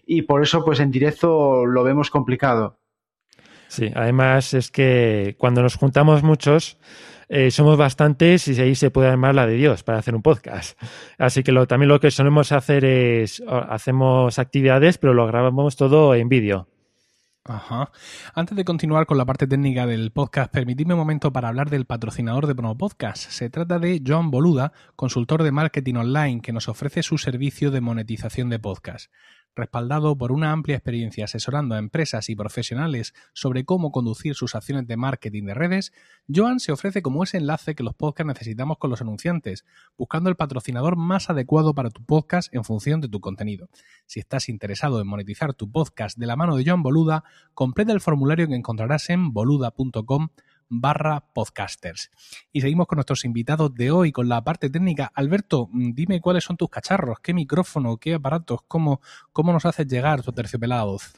y 0.06 0.22
por 0.22 0.42
eso, 0.42 0.64
pues 0.64 0.80
en 0.80 0.90
directo 0.90 1.66
lo 1.66 1.84
vemos 1.84 2.10
complicado. 2.10 2.78
Sí, 3.68 3.90
además 3.94 4.54
es 4.54 4.70
que 4.70 5.36
cuando 5.38 5.62
nos 5.62 5.76
juntamos 5.76 6.22
muchos, 6.22 6.78
eh, 7.28 7.50
somos 7.50 7.76
bastantes 7.76 8.48
y 8.48 8.58
ahí 8.60 8.74
se 8.74 8.90
puede 8.90 9.08
armar 9.08 9.34
la 9.34 9.46
de 9.46 9.54
Dios 9.54 9.82
para 9.82 9.98
hacer 9.98 10.14
un 10.14 10.22
podcast. 10.22 10.80
Así 11.18 11.42
que 11.42 11.52
también 11.66 11.88
lo 11.88 12.00
que 12.00 12.10
solemos 12.10 12.52
hacer 12.52 12.84
es, 12.86 13.42
hacemos 13.46 14.38
actividades, 14.38 14.96
pero 14.96 15.12
lo 15.12 15.26
grabamos 15.26 15.76
todo 15.76 16.14
en 16.14 16.28
vídeo. 16.28 16.68
Ajá. 17.48 17.90
Antes 18.34 18.56
de 18.56 18.64
continuar 18.64 19.06
con 19.06 19.16
la 19.16 19.24
parte 19.24 19.46
técnica 19.46 19.86
del 19.86 20.10
podcast, 20.10 20.52
permitidme 20.52 20.92
un 20.92 21.00
momento 21.00 21.32
para 21.32 21.48
hablar 21.48 21.70
del 21.70 21.86
patrocinador 21.86 22.46
de 22.46 22.54
Promo 22.54 22.76
Podcast. 22.76 23.30
Se 23.30 23.48
trata 23.48 23.78
de 23.78 24.02
Joan 24.06 24.30
Boluda, 24.30 24.74
consultor 24.96 25.42
de 25.42 25.50
marketing 25.50 25.94
online, 25.94 26.42
que 26.42 26.52
nos 26.52 26.68
ofrece 26.68 27.02
su 27.02 27.16
servicio 27.16 27.70
de 27.70 27.80
monetización 27.80 28.50
de 28.50 28.58
podcast 28.58 29.10
respaldado 29.54 30.16
por 30.16 30.32
una 30.32 30.52
amplia 30.52 30.76
experiencia 30.76 31.24
asesorando 31.24 31.74
a 31.74 31.78
empresas 31.78 32.28
y 32.28 32.36
profesionales 32.36 33.14
sobre 33.32 33.64
cómo 33.64 33.92
conducir 33.92 34.34
sus 34.34 34.54
acciones 34.54 34.86
de 34.86 34.96
marketing 34.96 35.44
de 35.44 35.54
redes, 35.54 35.92
Joan 36.32 36.60
se 36.60 36.72
ofrece 36.72 37.02
como 37.02 37.24
ese 37.24 37.38
enlace 37.38 37.74
que 37.74 37.82
los 37.82 37.94
podcasts 37.94 38.28
necesitamos 38.28 38.78
con 38.78 38.90
los 38.90 39.00
anunciantes, 39.00 39.64
buscando 39.96 40.30
el 40.30 40.36
patrocinador 40.36 40.96
más 40.96 41.30
adecuado 41.30 41.74
para 41.74 41.90
tu 41.90 42.04
podcast 42.04 42.54
en 42.54 42.64
función 42.64 43.00
de 43.00 43.08
tu 43.08 43.20
contenido. 43.20 43.68
Si 44.06 44.20
estás 44.20 44.48
interesado 44.48 45.00
en 45.00 45.06
monetizar 45.06 45.54
tu 45.54 45.70
podcast 45.70 46.18
de 46.18 46.26
la 46.26 46.36
mano 46.36 46.56
de 46.56 46.64
Joan 46.64 46.82
Boluda, 46.82 47.24
completa 47.54 47.92
el 47.92 48.00
formulario 48.00 48.48
que 48.48 48.54
encontrarás 48.54 49.10
en 49.10 49.32
boluda.com 49.32 50.28
barra 50.68 51.24
podcasters. 51.32 52.10
Y 52.52 52.60
seguimos 52.60 52.86
con 52.86 52.96
nuestros 52.96 53.24
invitados 53.24 53.74
de 53.74 53.90
hoy, 53.90 54.12
con 54.12 54.28
la 54.28 54.42
parte 54.42 54.70
técnica. 54.70 55.10
Alberto, 55.14 55.68
mm, 55.70 55.92
dime 55.94 56.20
cuáles 56.20 56.44
son 56.44 56.56
tus 56.56 56.68
cacharros, 56.68 57.18
qué 57.22 57.34
micrófono, 57.34 57.96
qué 57.96 58.14
aparatos, 58.14 58.60
cómo, 58.68 59.00
cómo 59.32 59.52
nos 59.52 59.64
haces 59.66 59.86
llegar 59.86 60.22
tu 60.22 60.32
terciopelada 60.32 60.84
voz. 60.84 61.12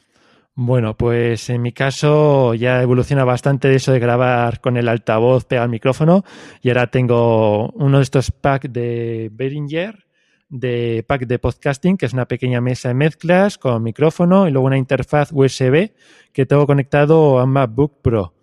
Bueno, 0.53 0.97
pues 0.97 1.49
en 1.49 1.61
mi 1.61 1.71
caso 1.71 2.53
ya 2.53 2.81
evoluciona 2.81 3.23
bastante 3.23 3.73
eso 3.73 3.93
de 3.93 3.99
grabar 3.99 4.59
con 4.59 4.75
el 4.75 4.89
altavoz 4.89 5.45
pegado 5.45 5.63
al 5.63 5.71
micrófono 5.71 6.25
y 6.61 6.69
ahora 6.69 6.87
tengo 6.87 7.69
uno 7.71 7.97
de 7.97 8.03
estos 8.03 8.31
packs 8.31 8.71
de 8.71 9.29
Behringer 9.31 10.11
de 10.51 11.05
pack 11.07 11.25
de 11.25 11.39
podcasting, 11.39 11.97
que 11.97 12.05
es 12.05 12.13
una 12.13 12.27
pequeña 12.27 12.59
mesa 12.59 12.89
de 12.89 12.95
mezclas 12.95 13.57
con 13.57 13.81
micrófono 13.81 14.47
y 14.47 14.51
luego 14.51 14.67
una 14.67 14.77
interfaz 14.77 15.31
USB 15.31 15.93
que 16.33 16.45
tengo 16.45 16.67
conectado 16.67 17.39
a 17.39 17.45
MacBook 17.45 18.01
Pro. 18.01 18.33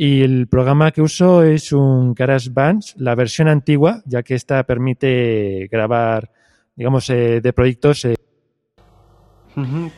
Y 0.00 0.22
el 0.22 0.46
programa 0.46 0.92
que 0.92 1.02
uso 1.02 1.42
es 1.42 1.72
un 1.72 2.14
GarageBand, 2.14 2.82
la 2.98 3.16
versión 3.16 3.48
antigua, 3.48 4.00
ya 4.06 4.22
que 4.22 4.36
esta 4.36 4.62
permite 4.62 5.66
grabar, 5.72 6.30
digamos, 6.76 7.10
eh, 7.10 7.40
de 7.40 7.52
proyectos. 7.52 8.04
Eh. 8.04 8.14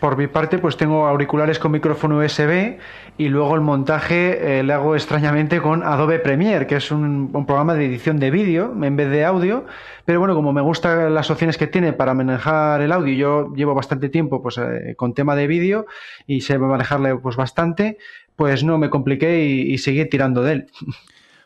Por 0.00 0.16
mi 0.16 0.26
parte, 0.26 0.56
pues 0.58 0.78
tengo 0.78 1.06
auriculares 1.06 1.58
con 1.58 1.72
micrófono 1.72 2.16
USB 2.16 2.78
y 3.18 3.28
luego 3.28 3.54
el 3.54 3.60
montaje 3.60 4.60
eh, 4.60 4.62
le 4.62 4.72
hago 4.72 4.94
extrañamente 4.94 5.60
con 5.60 5.82
Adobe 5.82 6.18
Premiere, 6.18 6.66
que 6.66 6.76
es 6.76 6.90
un, 6.90 7.30
programa 7.46 7.74
de 7.74 7.84
edición 7.84 8.18
de 8.18 8.30
vídeo 8.30 8.72
en 8.82 8.96
vez 8.96 9.10
de 9.10 9.26
audio. 9.26 9.66
Pero 10.06 10.18
bueno, 10.18 10.34
como 10.34 10.54
me 10.54 10.62
gustan 10.62 11.12
las 11.12 11.30
opciones 11.30 11.58
que 11.58 11.66
tiene 11.66 11.92
para 11.92 12.14
manejar 12.14 12.80
el 12.80 12.92
audio, 12.92 13.14
yo 13.14 13.54
llevo 13.54 13.74
bastante 13.74 14.08
tiempo 14.08 14.40
pues, 14.40 14.58
con 14.96 15.12
tema 15.12 15.36
de 15.36 15.46
vídeo 15.46 15.84
y 16.26 16.40
sé 16.40 16.58
manejarle 16.58 17.16
pues 17.16 17.36
bastante, 17.36 17.98
pues 18.40 18.64
no 18.64 18.78
me 18.78 18.88
compliqué 18.88 19.44
y, 19.44 19.76
seguí 19.76 20.02
tirando 20.08 20.42
de 20.42 20.52
él. 20.54 20.66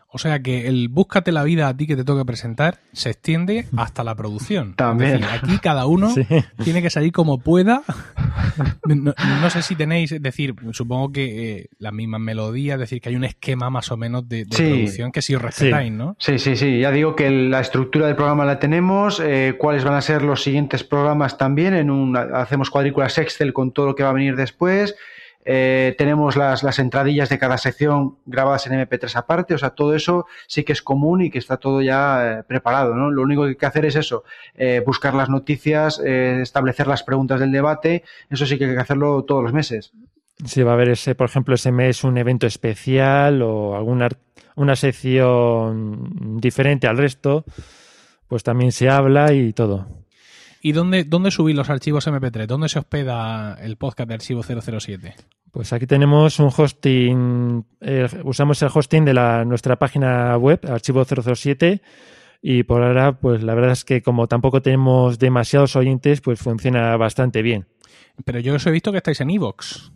O 0.06 0.18
sea 0.18 0.38
que 0.38 0.68
el 0.68 0.88
búscate 0.88 1.32
la 1.32 1.42
vida 1.42 1.66
a 1.66 1.76
ti 1.76 1.88
que 1.88 1.96
te 1.96 2.04
toque 2.04 2.24
presentar 2.24 2.78
se 2.92 3.10
extiende 3.10 3.66
hasta 3.76 4.04
la 4.04 4.14
producción. 4.14 4.74
También. 4.76 5.24
aquí 5.24 5.58
cada 5.58 5.86
uno 5.86 6.14
tiene 6.62 6.82
que 6.82 6.90
salir 6.90 7.10
como 7.10 7.40
pueda. 7.40 7.82
No, 8.86 9.50
sé 9.50 9.62
si 9.62 9.74
tenéis, 9.74 10.12
es 10.12 10.22
decir, 10.22 10.54
supongo 10.70 11.10
que 11.10 11.56
eh, 11.56 11.66
las 11.78 11.92
mismas 11.92 12.20
melodías, 12.20 12.74
es 12.74 12.80
decir, 12.82 13.00
que 13.00 13.08
hay 13.08 13.16
un 13.16 13.24
esquema 13.24 13.70
más 13.70 13.90
o 13.90 13.96
menos 13.96 14.28
de, 14.28 14.46
producción 14.46 15.10
que 15.10 15.20
si 15.20 15.34
os 15.34 15.42
respetáis, 15.42 15.90
¿no? 15.90 16.14
Sí, 16.20 16.38
sí, 16.38 16.54
sí. 16.54 16.78
Ya 16.78 16.92
digo 16.92 17.16
que 17.16 17.28
la 17.28 17.58
estructura 17.58 18.06
del 18.06 18.14
programa 18.14 18.44
la 18.44 18.60
tenemos, 18.60 19.18
eh, 19.18 19.56
cuáles 19.58 19.82
van 19.82 19.94
a 19.94 20.00
ser 20.00 20.22
los 20.22 20.44
siguientes 20.44 20.84
programas 20.84 21.38
también. 21.38 21.74
En 21.74 21.90
un, 21.90 22.16
hacemos 22.16 22.70
cuadrículas 22.70 23.18
Excel 23.18 23.52
con 23.52 23.72
todo 23.72 23.86
lo 23.86 23.94
que 23.96 24.04
va 24.04 24.10
a 24.10 24.12
venir 24.12 24.36
después 24.36 24.94
eh, 25.44 25.94
tenemos 25.98 26.36
las, 26.36 26.62
las, 26.62 26.78
entradillas 26.78 27.28
de 27.28 27.38
cada 27.38 27.58
sección 27.58 28.16
grabadas 28.26 28.66
en 28.66 28.72
MP3 28.72 29.16
aparte, 29.16 29.54
o 29.54 29.58
sea, 29.58 29.70
todo 29.70 29.94
eso 29.94 30.26
sí 30.46 30.64
que 30.64 30.72
es 30.72 30.82
común 30.82 31.22
y 31.22 31.30
que 31.30 31.38
está 31.38 31.58
todo 31.58 31.82
ya 31.82 32.38
eh, 32.38 32.42
preparado, 32.44 32.94
¿no? 32.94 33.10
Lo 33.10 33.22
único 33.22 33.42
que 33.42 33.50
hay 33.50 33.56
que 33.56 33.66
hacer 33.66 33.84
es 33.84 33.96
eso, 33.96 34.24
eh, 34.54 34.82
buscar 34.84 35.14
las 35.14 35.28
noticias, 35.28 35.98
establecer 35.98 36.86
las 36.86 37.02
preguntas 37.02 37.40
del 37.40 37.52
debate, 37.52 38.04
eso 38.30 38.46
sí 38.46 38.58
que 38.58 38.64
hay 38.64 38.74
que 38.74 38.80
hacerlo 38.80 39.24
todos 39.24 39.42
los 39.42 39.52
meses. 39.52 39.92
Si 40.44 40.62
va 40.62 40.72
a 40.72 40.74
haber 40.74 40.88
ese, 40.88 41.14
por 41.14 41.28
ejemplo, 41.28 41.54
ese 41.54 41.72
mes 41.72 42.04
un 42.04 42.18
evento 42.18 42.46
especial 42.46 43.42
o 43.42 43.76
alguna 43.76 44.08
una 44.56 44.76
sección 44.76 46.38
diferente 46.40 46.86
al 46.86 46.96
resto, 46.96 47.44
pues 48.28 48.42
también 48.42 48.72
se 48.72 48.88
habla 48.88 49.32
y 49.32 49.52
todo. 49.52 50.03
¿Y 50.66 50.72
dónde, 50.72 51.04
dónde 51.04 51.30
subir 51.30 51.54
los 51.54 51.68
archivos 51.68 52.06
MP3? 52.06 52.46
¿Dónde 52.46 52.70
se 52.70 52.78
hospeda 52.78 53.58
el 53.60 53.76
podcast 53.76 54.08
de 54.08 54.14
Archivo 54.14 54.42
007? 54.42 55.14
Pues 55.50 55.74
aquí 55.74 55.86
tenemos 55.86 56.38
un 56.38 56.50
hosting, 56.56 57.66
eh, 57.82 58.08
usamos 58.24 58.62
el 58.62 58.70
hosting 58.72 59.04
de 59.04 59.12
la, 59.12 59.44
nuestra 59.44 59.76
página 59.78 60.34
web, 60.38 60.60
Archivo 60.66 61.04
007, 61.04 61.82
y 62.40 62.62
por 62.62 62.82
ahora, 62.82 63.12
pues 63.12 63.42
la 63.42 63.54
verdad 63.54 63.72
es 63.72 63.84
que 63.84 64.00
como 64.00 64.26
tampoco 64.26 64.62
tenemos 64.62 65.18
demasiados 65.18 65.76
oyentes, 65.76 66.22
pues 66.22 66.40
funciona 66.40 66.96
bastante 66.96 67.42
bien. 67.42 67.66
Pero 68.24 68.40
yo 68.40 68.54
os 68.54 68.66
he 68.66 68.70
visto 68.70 68.90
que 68.90 68.96
estáis 68.96 69.20
en 69.20 69.28
Evox. 69.28 69.92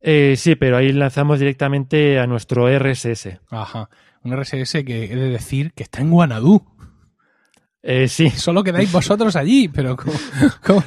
Eh, 0.00 0.34
sí, 0.36 0.54
pero 0.54 0.76
ahí 0.76 0.92
lanzamos 0.92 1.40
directamente 1.40 2.20
a 2.20 2.28
nuestro 2.28 2.68
RSS. 2.68 3.40
Ajá, 3.50 3.90
un 4.22 4.40
RSS 4.40 4.84
que 4.84 5.06
he 5.06 5.16
de 5.16 5.28
decir 5.28 5.72
que 5.72 5.82
está 5.82 6.00
en 6.02 6.12
Guanadu. 6.12 6.77
Eh, 7.82 8.08
sí. 8.08 8.30
Solo 8.36 8.64
quedáis 8.64 8.90
vosotros 8.90 9.36
allí, 9.36 9.68
pero 9.68 9.96
¿cómo, 9.96 10.84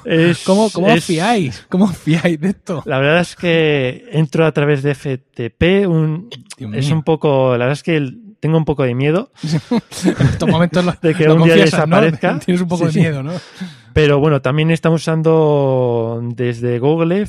cómo, 0.73 0.97
fiáis? 0.97 1.65
¿Cómo 1.69 1.87
fiáis 1.87 2.39
de 2.39 2.49
esto? 2.49 2.83
La 2.85 2.99
verdad 2.99 3.21
es 3.21 3.35
que 3.35 4.09
entro 4.11 4.45
a 4.45 4.51
través 4.51 4.83
de 4.83 4.95
FTP, 4.95 5.87
un, 5.87 6.29
es 6.73 6.91
un 6.91 7.03
poco, 7.03 7.51
la 7.51 7.65
verdad 7.65 7.73
es 7.73 7.83
que 7.83 8.13
tengo 8.39 8.57
un 8.57 8.65
poco 8.65 8.83
de 8.83 8.95
miedo 8.95 9.31
en 9.43 10.27
estos 10.27 10.49
momentos 10.49 10.83
de 11.01 11.13
que 11.13 11.29
un 11.29 11.43
día 11.43 11.55
desaparezca. 11.55 12.39
Tienes 12.45 12.61
un 12.61 12.67
poco 12.67 12.87
de 12.87 12.99
miedo, 12.99 13.23
¿no? 13.23 13.33
Pero 13.93 14.19
bueno, 14.19 14.41
también 14.41 14.71
estamos 14.71 15.01
usando 15.01 16.21
desde 16.35 16.79
Google, 16.79 17.25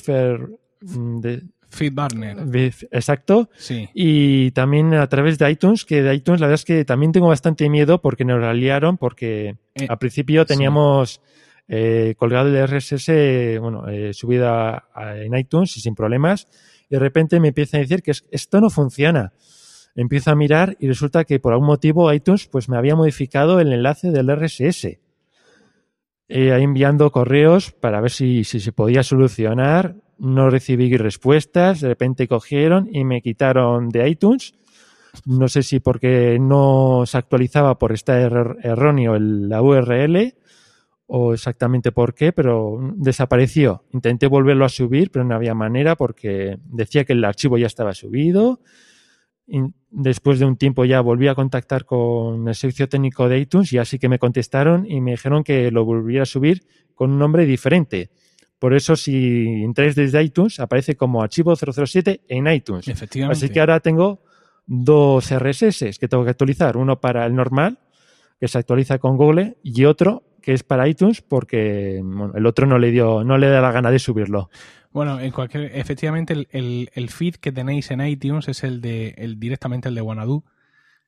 de, 0.81 1.43
Feedburner. 1.73 2.37
Exacto. 2.91 3.49
Sí. 3.57 3.89
Y 3.95 4.51
también 4.51 4.93
a 4.93 5.07
través 5.09 5.39
de 5.39 5.51
iTunes, 5.51 5.87
que 5.87 6.03
de 6.03 6.15
iTunes 6.15 6.41
la 6.41 6.47
verdad 6.47 6.61
es 6.61 6.65
que 6.67 6.85
también 6.85 7.13
tengo 7.13 7.29
bastante 7.29 7.69
miedo 7.71 8.03
porque 8.03 8.27
nos 8.27 8.41
la 8.41 8.53
liaron, 8.53 8.99
porque 8.99 9.57
eh, 9.75 9.87
al 9.89 9.99
principio 9.99 10.45
teníamos 10.45 11.23
eh, 11.69 12.15
colgado 12.19 12.49
el 12.49 12.67
RSS, 12.69 13.59
bueno, 13.59 13.89
eh, 13.89 14.13
subido 14.13 14.83
en 15.17 15.35
iTunes 15.35 15.75
y 15.79 15.81
sin 15.81 15.95
problemas, 15.95 16.47
y 16.91 16.95
de 16.95 16.99
repente 16.99 17.41
me 17.41 17.49
empieza 17.49 17.79
a 17.79 17.81
decir 17.81 18.03
que 18.03 18.13
esto 18.31 18.61
no 18.61 18.69
funciona. 18.69 19.33
Empiezo 19.95 20.31
a 20.31 20.35
mirar 20.35 20.77
y 20.79 20.89
resulta 20.89 21.25
que 21.25 21.41
por 21.41 21.55
algún 21.55 21.69
motivo 21.69 22.13
iTunes 22.13 22.49
pues 22.49 22.69
me 22.69 22.77
había 22.77 22.97
modificado 22.97 23.61
el 23.61 23.73
enlace 23.73 24.11
del 24.11 24.29
RSS. 24.29 24.99
ahí 26.29 26.63
enviando 26.63 27.11
correos 27.11 27.73
para 27.73 28.01
ver 28.03 28.11
si, 28.11 28.45
si 28.45 28.61
se 28.61 28.73
podía 28.73 29.03
solucionar 29.03 29.97
no 30.23 30.51
recibí 30.51 30.97
respuestas, 30.97 31.81
de 31.81 31.89
repente 31.89 32.29
cogieron 32.29 32.89
y 32.91 33.05
me 33.05 33.21
quitaron 33.23 33.89
de 33.89 34.09
iTunes. 34.09 34.55
No 35.27 35.49
sé 35.49 35.63
si 35.63 35.81
porque 35.81 36.39
no 36.41 37.03
se 37.05 37.19
actualizaba 37.19 37.79
por 37.79 37.93
estar 37.93 38.57
erróneo 38.63 39.19
la 39.19 39.61
URL 39.61 40.35
o 41.07 41.35
exactamente 41.35 41.93
por 41.93 42.15
qué, 42.15 42.33
pero 42.33 42.79
desapareció. 42.97 43.85
Intenté 43.93 44.27
volverlo 44.27 44.65
a 44.65 44.71
subir, 44.71 45.11
pero 45.11 45.25
no 45.25 45.35
había 45.35 45.55
manera 45.55 45.97
porque 45.97 46.57
decía 46.65 47.05
que 47.05 47.13
el 47.13 47.25
archivo 47.25 47.59
ya 47.59 47.67
estaba 47.67 47.93
subido 47.93 48.61
después 49.91 50.39
de 50.39 50.47
un 50.47 50.57
tiempo 50.57 50.85
ya 50.85 51.01
volví 51.01 51.29
a 51.29 51.35
contactar 51.35 51.85
con 51.85 52.49
el 52.49 52.55
servicio 52.55 52.89
técnico 52.89 53.29
de 53.29 53.39
iTunes 53.39 53.73
y 53.73 53.79
así 53.79 53.99
que 53.99 54.09
me 54.09 54.19
contestaron 54.19 54.87
y 54.91 55.01
me 55.01 55.13
dijeron 55.13 55.45
que 55.45 55.71
lo 55.71 55.85
volviera 55.85 56.23
a 56.23 56.27
subir 56.27 56.63
con 56.95 57.11
un 57.13 57.19
nombre 57.19 57.45
diferente. 57.45 58.11
Por 58.63 58.75
eso, 58.75 58.95
si 58.95 59.65
entráis 59.65 59.97
desde 59.97 60.23
iTunes, 60.23 60.61
aparece 60.61 60.95
como 60.95 61.21
archivo 61.21 61.57
007 61.57 62.21
en 62.29 62.47
iTunes. 62.47 62.87
Efectivamente. 62.87 63.37
Así 63.37 63.53
que 63.53 63.59
ahora 63.59 63.81
tengo 63.81 64.23
dos 64.69 65.35
RSS 65.35 65.99
que 65.99 66.07
tengo 66.07 66.23
que 66.23 66.31
actualizar. 66.31 66.77
Uno 66.77 67.01
para 67.01 67.27
el 67.27 67.35
normal, 67.35 67.81
que 68.39 68.47
se 68.47 68.59
actualiza 68.59 69.01
con 69.01 69.17
Google, 69.17 69.57
y 69.65 69.85
otro 69.85 70.23
que 70.41 70.53
es 70.53 70.63
para 70.63 70.87
iTunes 70.87 71.23
porque 71.23 72.05
el 72.35 72.47
otro 72.47 72.69
no 72.69 72.79
le 72.79 72.93
dio, 72.93 73.25
no 73.25 73.37
le 73.37 73.49
da 73.49 73.61
la 73.61 73.73
gana 73.73 73.91
de 73.91 73.99
subirlo. 73.99 74.49
Bueno, 74.93 75.19
en 75.19 75.33
cualquier, 75.33 75.77
efectivamente 75.77 76.33
el, 76.33 76.89
el, 76.95 77.11
feed 77.11 77.35
que 77.41 77.51
tenéis 77.51 77.91
en 77.91 78.01
iTunes 78.01 78.47
es 78.47 78.63
el 78.63 78.81
de 78.81 79.09
el, 79.19 79.41
directamente 79.41 79.89
el 79.89 79.97
de 79.97 80.03
Wanadu. 80.03 80.45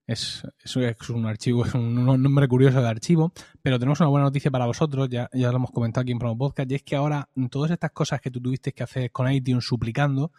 Es, 0.06 0.46
es, 0.62 0.76
es, 0.76 1.11
un 1.11 1.26
archivo, 1.26 1.66
es 1.66 1.75
un, 1.75 2.04
nombre 2.04 2.46
curioso 2.49 2.82
de 2.82 2.88
archivo, 2.88 3.32
pero 3.62 3.78
tenemos 3.78 4.00
una 4.00 4.11
buena 4.11 4.25
noticia 4.25 4.50
para 4.50 4.66
vosotros, 4.66 5.08
ya, 5.08 5.30
ya 5.32 5.50
lo 5.50 5.56
hemos 5.56 5.70
comentado 5.70 6.02
aquí 6.02 6.12
en 6.12 6.18
Promo 6.18 6.37
Podcast, 6.37 6.70
y 6.70 6.75
es 6.75 6.82
que 6.82 6.96
ahora 6.96 7.30
todas 7.50 7.70
estas 7.70 7.92
cosas 7.92 8.20
que 8.20 8.30
tú 8.30 8.38
tuviste 8.40 8.73
que 8.73 8.82
hacer 8.82 9.11
con 9.12 9.30
iTunes 9.30 9.64
suplicando, 9.64 10.32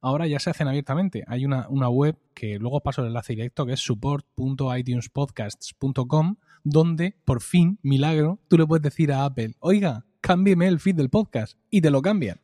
ahora 0.00 0.26
ya 0.26 0.40
se 0.40 0.50
hacen 0.50 0.66
abiertamente. 0.68 1.24
Hay 1.26 1.46
una, 1.46 1.68
una 1.68 1.88
web 1.88 2.18
que 2.34 2.58
luego 2.58 2.80
paso 2.80 3.02
el 3.02 3.08
enlace 3.08 3.34
directo, 3.34 3.64
que 3.64 3.74
es 3.74 3.80
support.itunespodcasts.com, 3.80 6.36
donde 6.64 7.16
por 7.24 7.40
fin, 7.40 7.78
milagro, 7.82 8.40
tú 8.48 8.58
le 8.58 8.66
puedes 8.66 8.82
decir 8.82 9.12
a 9.12 9.24
Apple, 9.24 9.54
oiga, 9.60 10.04
cámbieme 10.20 10.66
el 10.66 10.80
feed 10.80 10.96
del 10.96 11.08
podcast, 11.08 11.56
y 11.70 11.80
te 11.80 11.90
lo 11.90 12.02
cambian. 12.02 12.40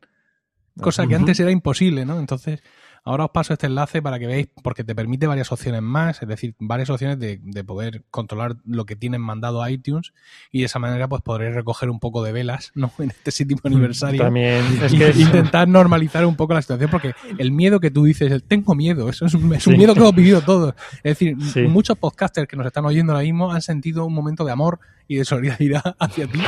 Cosa 0.81 1.07
que 1.07 1.15
antes 1.15 1.39
era 1.39 1.51
imposible, 1.51 2.05
¿no? 2.05 2.19
Entonces, 2.19 2.61
Ahora 3.03 3.25
os 3.25 3.31
paso 3.31 3.53
este 3.53 3.67
enlace 3.67 4.01
para 4.01 4.19
que 4.19 4.27
veáis, 4.27 4.47
porque 4.63 4.83
te 4.83 4.95
permite 4.95 5.27
varias 5.27 5.51
opciones 5.51 5.81
más, 5.81 6.21
es 6.21 6.27
decir, 6.27 6.55
varias 6.59 6.89
opciones 6.89 7.19
de, 7.19 7.39
poder 7.63 8.03
controlar 8.09 8.55
lo 8.65 8.85
que 8.85 8.95
tienen 8.95 9.21
mandado 9.21 9.61
a 9.61 9.69
iTunes 9.69 10.13
y 10.51 10.59
de 10.59 10.65
esa 10.65 10.79
manera 10.79 11.07
pues 11.07 11.21
podréis 11.21 11.53
recoger 11.53 11.89
un 11.89 11.99
poco 11.99 12.23
de 12.23 12.31
velas 12.31 12.71
¿no? 12.73 12.91
en 12.99 13.09
este 13.09 13.31
séptimo 13.31 13.61
aniversario. 13.63 14.21
También 14.21 14.63
es 14.81 14.93
que 14.93 15.11
intentar 15.19 15.67
normalizar 15.67 16.25
un 16.25 16.35
poco 16.35 16.53
la 16.53 16.61
situación, 16.61 16.89
porque 16.89 17.13
el 17.37 17.51
miedo 17.51 17.79
que 17.79 17.91
tú 17.91 18.05
dices, 18.05 18.31
el 18.31 18.43
tengo 18.43 18.75
miedo, 18.75 19.09
eso 19.09 19.25
es 19.25 19.33
un, 19.33 19.49
miedo 19.49 19.93
que 19.93 19.99
hemos 19.99 20.15
vivido 20.15 20.41
todos. 20.41 20.73
Es 21.03 21.17
decir, 21.17 21.35
muchos 21.67 21.97
podcasters 21.97 22.47
que 22.47 22.55
nos 22.55 22.65
están 22.65 22.85
oyendo 22.85 23.13
ahora 23.13 23.23
mismo 23.23 23.51
han 23.51 23.61
sentido 23.61 24.05
un 24.05 24.13
momento 24.13 24.45
de 24.45 24.51
amor 24.51 24.79
y 25.09 25.15
de 25.15 25.25
solidaridad 25.25 25.95
hacia 25.99 26.27
ti, 26.27 26.39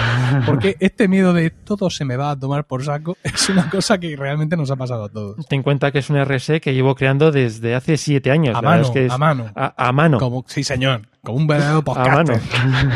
porque 0.46 0.78
este 0.80 1.08
miedo 1.08 1.34
de 1.34 1.50
todo 1.50 1.90
se 1.90 2.06
me 2.06 2.16
va 2.16 2.30
a 2.30 2.40
tomar 2.40 2.66
por 2.66 2.86
saco 2.86 3.18
es 3.24 3.50
una 3.50 3.70
cosa 3.70 4.00
que 4.00 4.16
realmente 4.16 4.56
nos 4.56 4.70
ha 4.70 4.76
pasado 4.76 5.06
a 5.06 5.10
todos. 5.10 5.48
Ten 5.48 5.58
en 5.58 5.64
cuenta 5.64 5.92
que 5.92 6.00
es 6.00 6.10
un 6.12 6.24
RS 6.24 6.62
que 6.62 6.74
llevo 6.74 6.94
creando 6.94 7.32
desde 7.32 7.74
hace 7.74 7.98
siete 7.98 8.30
años. 8.30 8.56
A 8.56 8.62
mano, 8.62 8.88
a 9.10 9.18
mano. 9.18 9.52
A, 9.56 9.92
mano. 9.92 10.20
Como, 10.20 10.46
sí, 10.48 10.64
señor. 10.64 11.08
Como 11.24 11.40
un 11.40 11.48
verdadero 11.48 11.84
podcast. 11.84 12.08
A 12.08 12.16
mano. 12.16 12.34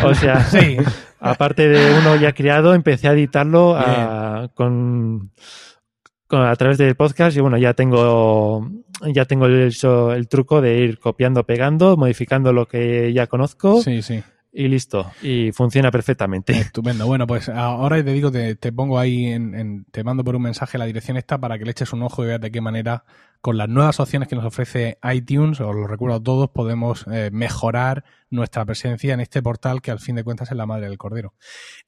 O 0.04 0.14
sea, 0.14 0.44
sí. 0.46 0.78
aparte 1.20 1.68
de 1.68 1.98
uno 1.98 2.16
ya 2.16 2.34
creado, 2.34 2.76
empecé 2.76 3.08
a 3.08 3.14
editarlo 3.14 3.76
con, 4.54 5.32
a 6.30 6.56
través 6.58 6.78
del 6.78 6.96
podcast 6.96 7.36
y 7.38 7.40
bueno, 7.40 7.58
ya 7.58 7.74
tengo 7.74 8.70
ya 9.14 9.26
tengo 9.26 9.48
el, 9.48 9.74
el 10.16 10.28
truco 10.28 10.62
de 10.62 10.78
ir 10.78 11.00
copiando, 11.00 11.44
pegando, 11.44 11.98
modificando 11.98 12.54
lo 12.54 12.68
que 12.68 13.12
ya 13.14 13.26
conozco. 13.26 13.82
Sí, 13.82 14.04
sí 14.04 14.24
y 14.58 14.70
listo. 14.70 15.12
Y 15.22 15.52
funciona 15.52 15.92
perfectamente. 15.92 16.54
Estupendo. 16.58 17.06
Bueno, 17.06 17.28
pues 17.28 17.50
ahora 17.50 18.02
te 18.02 18.14
digo, 18.14 18.32
te, 18.32 18.56
te 18.56 18.72
pongo 18.72 18.98
ahí, 18.98 19.26
en, 19.26 19.86
te 19.92 20.04
mando 20.04 20.24
por 20.24 20.36
un 20.36 20.44
mensaje 20.44 20.78
la 20.78 20.86
dirección 20.86 21.18
esta 21.18 21.38
para 21.38 21.60
que 21.60 21.66
le 21.66 21.72
eches 21.72 21.92
un 21.92 22.02
ojo 22.04 22.24
y 22.24 22.28
veas 22.28 22.40
de 22.40 22.52
qué 22.52 22.62
manera, 22.62 23.04
con 23.42 23.58
las 23.58 23.68
nuevas 23.68 24.00
opciones 24.00 24.30
que 24.30 24.36
nos 24.36 24.46
ofrece 24.46 24.98
iTunes, 25.14 25.60
os 25.60 25.76
lo 25.76 25.88
recuerdo 25.88 26.16
a 26.16 26.24
todos, 26.24 26.50
podemos 26.52 27.06
eh, 27.12 27.32
mejorar 27.34 28.06
nuestra 28.30 28.64
presencia 28.64 29.14
en 29.14 29.20
este 29.20 29.44
portal 29.44 29.82
que 29.82 29.92
al 29.92 30.00
fin 30.00 30.16
de 30.16 30.24
cuentas 30.24 30.50
es 30.50 30.58
la 30.58 30.66
madre 30.66 30.88
del 30.88 30.98
cordero. 30.98 31.34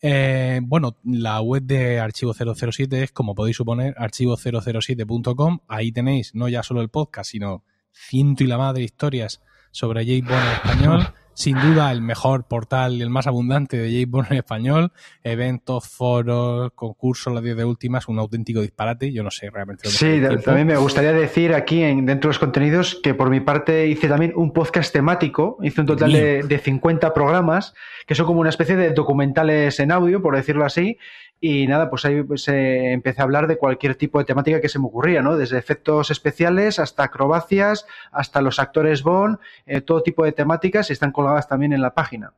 Eh, 0.02 0.60
bueno, 0.62 0.98
la 1.06 1.40
web 1.40 1.64
de 1.64 2.02
Archivo 2.02 2.34
007 2.34 3.02
es, 3.02 3.12
como 3.14 3.34
podéis 3.34 3.56
suponer, 3.56 3.96
archivo007.com. 3.96 5.60
Ahí 5.70 5.94
tenéis 5.94 6.36
no 6.36 6.50
ya 6.50 6.64
solo 6.64 6.82
el 6.82 6.90
podcast, 6.90 7.32
sino 7.32 7.64
ciento 7.94 8.44
y 8.44 8.48
la 8.48 8.58
madre 8.58 8.84
historias 8.84 9.42
sobre 9.72 10.06
James 10.06 10.30
Bond 10.30 10.44
en 10.44 10.54
español 10.54 11.14
sin 11.38 11.56
duda 11.62 11.92
el 11.92 12.02
mejor 12.02 12.46
portal 12.46 12.94
y 12.94 13.04
el 13.04 13.12
más 13.12 13.28
abundante 13.28 13.78
de 13.78 14.06
Bond 14.08 14.32
en 14.32 14.38
español. 14.38 14.92
Eventos, 15.24 15.88
foros, 15.88 16.72
concursos, 16.74 17.32
las 17.32 17.44
10 17.44 17.58
de 17.58 17.64
últimas, 17.64 18.08
un 18.08 18.18
auténtico 18.18 18.60
disparate. 18.60 19.14
Yo 19.14 19.22
no 19.22 19.30
sé 19.30 19.52
realmente. 19.52 19.88
Sí, 19.88 20.20
también 20.44 20.66
me 20.66 20.78
gustaría 20.78 21.14
decir 21.14 21.54
aquí 21.54 21.84
en, 21.84 22.08
dentro 22.08 22.30
de 22.30 22.34
los 22.34 22.40
contenidos 22.40 23.00
que 23.04 23.14
por 23.14 23.30
mi 23.30 23.40
parte 23.40 23.86
hice 23.86 24.08
también 24.08 24.34
un 24.36 24.52
podcast 24.52 24.92
temático. 24.92 25.60
Hice 25.62 25.82
un 25.82 25.88
total 25.88 26.12
de, 26.12 26.42
de 26.42 26.58
50 26.58 27.14
programas 27.14 27.76
que 28.08 28.16
son 28.16 28.26
como 28.26 28.40
una 28.40 28.50
especie 28.50 28.76
de 28.76 28.90
documentales 28.94 29.80
en 29.80 29.92
audio, 29.92 30.24
por 30.24 30.36
decirlo 30.36 30.66
así, 30.66 30.98
y 31.40 31.68
nada, 31.68 31.90
pues 31.90 32.04
ahí 32.06 32.24
pues, 32.24 32.48
eh, 32.48 32.92
empecé 32.92 33.22
a 33.22 33.24
hablar 33.24 33.48
de 33.48 33.58
cualquier 33.58 33.96
tipo 33.96 34.20
de 34.20 34.26
temática 34.26 34.60
que 34.60 34.70
se 34.70 34.80
me 34.80 34.86
ocurría, 34.88 35.22
¿no? 35.22 35.38
Desde 35.38 35.58
efectos 35.58 36.10
especiales 36.10 36.80
hasta 36.80 37.04
acrobacias, 37.04 37.86
hasta 38.12 38.42
los 38.42 38.60
actores 38.60 39.04
Bond, 39.04 39.38
eh, 39.66 39.82
todo 39.82 40.02
tipo 40.02 40.26
de 40.26 40.32
temáticas 40.32 40.90
están 40.90 41.12
colgadas 41.12 41.48
también 41.48 41.74
en 41.74 41.82
la 41.82 41.94
página. 41.94 42.34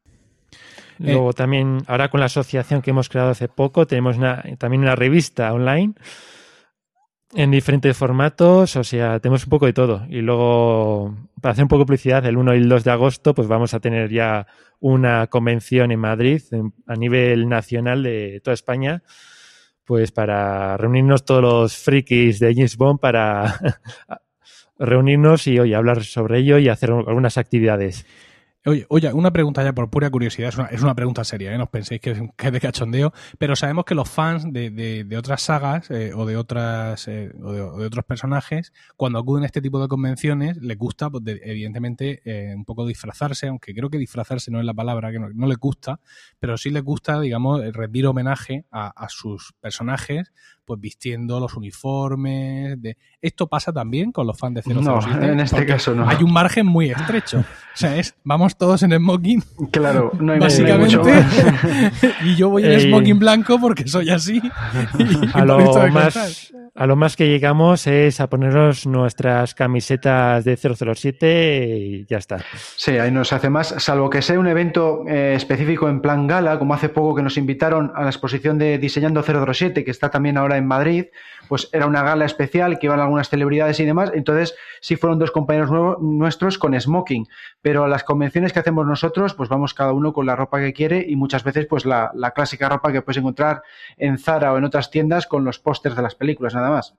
Luego 0.97 1.31
también, 1.31 1.77
ahora 1.87 2.09
con 2.09 2.19
la 2.19 2.25
asociación 2.25 2.81
que 2.81 2.89
hemos 2.89 3.07
creado 3.07 3.29
hace 3.29 3.47
poco, 3.47 3.87
tenemos 3.87 4.17
también 4.57 4.81
una 4.81 4.97
revista 4.97 5.53
online 5.53 5.93
en 7.33 7.51
diferentes 7.51 7.95
formatos, 7.95 8.75
o 8.75 8.83
sea, 8.83 9.19
tenemos 9.19 9.43
un 9.43 9.49
poco 9.49 9.65
de 9.65 9.73
todo. 9.73 10.05
Y 10.09 10.21
luego, 10.21 11.15
para 11.41 11.53
hacer 11.53 11.63
un 11.63 11.67
poco 11.69 11.81
de 11.81 11.85
publicidad, 11.85 12.25
el 12.25 12.37
1 12.37 12.55
y 12.55 12.57
el 12.57 12.69
2 12.69 12.83
de 12.83 12.91
agosto, 12.91 13.35
pues 13.35 13.47
vamos 13.47 13.73
a 13.73 13.79
tener 13.79 14.09
ya 14.09 14.47
una 14.79 15.27
convención 15.27 15.91
en 15.91 15.99
Madrid 15.99 16.41
a 16.87 16.95
nivel 16.95 17.47
nacional 17.47 18.03
de 18.03 18.41
toda 18.43 18.53
España, 18.53 19.03
pues 19.85 20.11
para 20.11 20.77
reunirnos 20.77 21.25
todos 21.25 21.41
los 21.41 21.77
frikis 21.77 22.39
de 22.39 22.53
James 22.53 22.77
Bond 22.77 22.99
para 22.99 23.59
reunirnos 24.79 25.45
y 25.47 25.59
hoy 25.59 25.73
hablar 25.73 26.03
sobre 26.03 26.39
ello 26.39 26.57
y 26.57 26.69
hacer 26.69 26.91
algunas 26.91 27.37
actividades. 27.37 28.05
Oye, 28.65 28.85
oye, 28.89 29.13
una 29.13 29.31
pregunta 29.31 29.63
ya 29.63 29.71
por 29.71 29.89
pura 29.89 30.09
curiosidad, 30.09 30.49
es 30.71 30.81
una, 30.81 30.93
pregunta 30.93 31.23
seria, 31.23 31.53
¿eh? 31.53 31.57
no 31.57 31.63
os 31.63 31.69
penséis 31.69 32.01
que 32.01 32.11
es, 32.11 32.51
de 32.51 32.59
cachondeo, 32.59 33.13
pero 33.37 33.55
sabemos 33.55 33.85
que 33.85 33.95
los 33.95 34.09
fans 34.09 34.51
de, 34.51 34.69
de, 34.69 35.17
otras 35.17 35.43
sagas 35.43 35.89
eh, 35.89 36.11
o, 36.13 36.25
de 36.25 36.35
otras, 36.35 37.07
eh, 37.07 37.31
o, 37.41 37.53
de, 37.53 37.85
otros 37.85 38.03
personajes, 38.03 38.73
cuando 38.97 39.17
acuden 39.17 39.43
a 39.43 39.45
este 39.45 39.61
tipo 39.61 39.81
de 39.81 39.87
convenciones, 39.87 40.57
les 40.57 40.77
gusta, 40.77 41.09
pues, 41.09 41.23
evidentemente, 41.25 42.21
eh, 42.25 42.53
un 42.53 42.65
poco 42.65 42.85
disfrazarse, 42.85 43.47
aunque 43.47 43.73
creo 43.73 43.89
que 43.89 43.97
disfrazarse 43.97 44.51
no 44.51 44.59
es 44.59 44.65
la 44.65 44.73
palabra, 44.73 45.09
que 45.13 45.19
no, 45.19 45.29
no 45.29 45.47
les 45.47 45.57
gusta, 45.57 46.01
pero 46.37 46.57
sí 46.57 46.69
les 46.69 46.83
gusta, 46.83 47.21
digamos, 47.21 47.61
rendir 47.71 48.07
homenaje 48.07 48.65
a, 48.71 48.89
a 48.89 49.07
sus 49.07 49.53
personajes 49.61 50.33
pues 50.69 50.79
vistiendo 50.79 51.39
los 51.39 51.55
uniformes. 51.55 52.79
De... 52.79 52.95
Esto 53.19 53.47
pasa 53.47 53.73
también 53.73 54.11
con 54.11 54.27
los 54.27 54.37
fans 54.37 54.53
de 54.53 54.61
007. 54.61 54.81
No, 54.81 54.99
en 55.23 55.39
este 55.39 55.65
caso 55.65 55.95
no. 55.95 56.07
Hay 56.07 56.21
un 56.21 56.31
margen 56.31 56.67
muy 56.67 56.91
estrecho. 56.91 57.39
O 57.39 57.43
sea, 57.73 57.97
es, 57.97 58.13
vamos 58.23 58.55
todos 58.55 58.83
en 58.83 58.95
smoking. 58.95 59.43
Claro, 59.71 60.11
no 60.19 60.33
hay 60.33 60.39
Básicamente. 60.39 61.11
y 62.23 62.35
yo 62.35 62.49
voy 62.49 62.65
en 62.65 62.79
smoking 62.81 63.17
blanco 63.17 63.59
porque 63.59 63.87
soy 63.87 64.11
así. 64.11 64.39
a, 65.33 65.43
lo 65.43 65.57
más, 65.89 66.53
a 66.79 66.87
lo 66.87 66.95
más 66.95 67.17
que 67.17 67.27
llegamos 67.27 67.87
es 67.87 68.21
a 68.21 68.29
ponernos 68.29 68.87
nuestras 68.87 69.53
camisetas 69.53 70.45
de 70.45 70.55
007 70.55 71.77
y 71.77 72.05
ya 72.05 72.19
está. 72.19 72.37
Sí, 72.77 72.97
ahí 72.97 73.11
no 73.11 73.25
se 73.25 73.35
hace 73.35 73.49
más, 73.49 73.75
salvo 73.79 74.09
que 74.09 74.21
sea 74.21 74.39
un 74.39 74.47
evento 74.47 75.03
eh, 75.05 75.33
específico 75.35 75.89
en 75.89 75.99
plan 75.99 76.25
gala, 76.25 76.57
como 76.57 76.73
hace 76.73 76.87
poco 76.87 77.15
que 77.15 77.21
nos 77.21 77.35
invitaron 77.35 77.91
a 77.95 78.03
la 78.03 78.09
exposición 78.09 78.57
de 78.57 78.77
Diseñando 78.77 79.21
007, 79.21 79.83
que 79.83 79.91
está 79.91 80.09
también 80.09 80.37
ahora 80.37 80.55
en 80.55 80.67
Madrid, 80.67 81.07
pues 81.49 81.67
era 81.73 81.87
una 81.87 82.03
gala 82.03 82.23
especial 82.23 82.79
que 82.79 82.85
iban 82.85 83.01
algunas 83.01 83.27
celebridades 83.27 83.79
y 83.81 83.85
demás, 83.85 84.11
entonces 84.13 84.55
sí 84.79 84.95
fueron 84.95 85.19
dos 85.19 85.31
compañeros 85.31 85.99
nuestros 85.99 86.57
con 86.57 86.79
smoking, 86.79 87.27
pero 87.61 87.87
las 87.87 88.03
convenciones 88.03 88.53
que 88.53 88.59
hacemos 88.59 88.85
nosotros, 88.85 89.33
pues 89.33 89.49
vamos 89.49 89.73
cada 89.73 89.91
uno 89.91 90.13
con 90.13 90.27
la 90.27 90.35
ropa 90.35 90.59
que 90.59 90.71
quiere 90.71 91.03
y 91.05 91.15
muchas 91.15 91.43
veces 91.43 91.65
pues 91.65 91.85
la, 91.85 92.11
clásica 92.35 92.69
ropa 92.69 92.93
que 92.93 93.01
puedes 93.01 93.17
encontrar 93.17 93.63
en 93.97 94.19
Zara 94.19 94.53
o 94.53 94.57
en 94.57 94.63
otras 94.63 94.91
tiendas 94.91 95.25
con 95.25 95.43
los 95.43 95.59
pósters 95.59 95.95
de 95.95 96.03
las 96.03 96.15
películas, 96.15 96.53
nada 96.53 96.68
más. 96.69 96.95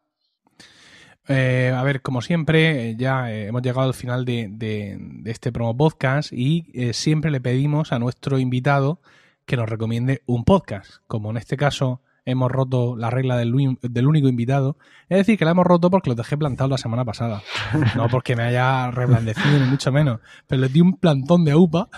Eh, 1.29 1.73
a 1.75 1.83
ver, 1.85 2.03
como 2.03 2.23
siempre, 2.23 2.97
ya 2.97 3.33
eh, 3.33 3.47
hemos 3.47 3.63
llegado 3.63 3.87
al 3.87 3.95
final 3.95 4.25
de, 4.25 4.99
este 5.27 5.53
promo 5.53 5.77
podcast 5.77 6.33
y 6.33 6.71
eh, 6.75 6.93
siempre 6.93 7.31
le 7.31 7.41
pedimos 7.41 7.93
a 7.93 7.99
nuestro 7.99 8.39
invitado 8.39 9.01
que 9.47 9.57
nos 9.57 9.69
recomiende 9.69 10.23
un 10.27 10.45
podcast, 10.45 10.97
como 11.07 11.31
en 11.31 11.37
este 11.37 11.57
caso 11.57 12.03
hemos 12.25 12.51
roto 12.51 12.97
la 12.97 13.11
regla 13.11 13.37
del, 13.37 13.77
del, 13.81 14.07
único 14.07 14.29
invitado. 14.29 14.77
Es 15.09 15.19
decir, 15.19 15.39
que 15.39 15.45
la 15.45 15.53
hemos 15.53 15.67
roto 15.67 15.91
porque 15.91 16.11
los 16.11 16.17
dejé 16.17 16.37
plantados 16.37 16.71
la 16.71 16.79
semana 16.79 17.05
pasada. 17.05 17.43
No 17.97 18.09
porque 18.09 18.37
me 18.37 18.45
haya 18.45 18.91
reblandecido, 18.91 19.59
ni 19.59 19.67
mucho 19.67 19.91
menos. 19.93 20.21
Pero 20.47 20.63
les 20.63 20.73
di 20.73 20.81
un 20.81 20.97
plantón 20.97 21.45
de 21.45 21.55
UPA. 21.55 21.89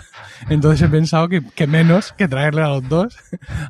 Entonces 0.49 0.81
he 0.81 0.89
pensado 0.89 1.29
que, 1.29 1.41
que, 1.41 1.67
menos 1.67 2.13
que 2.13 2.27
traerle 2.27 2.61
a 2.61 2.67
los 2.67 2.89
dos. 2.89 3.17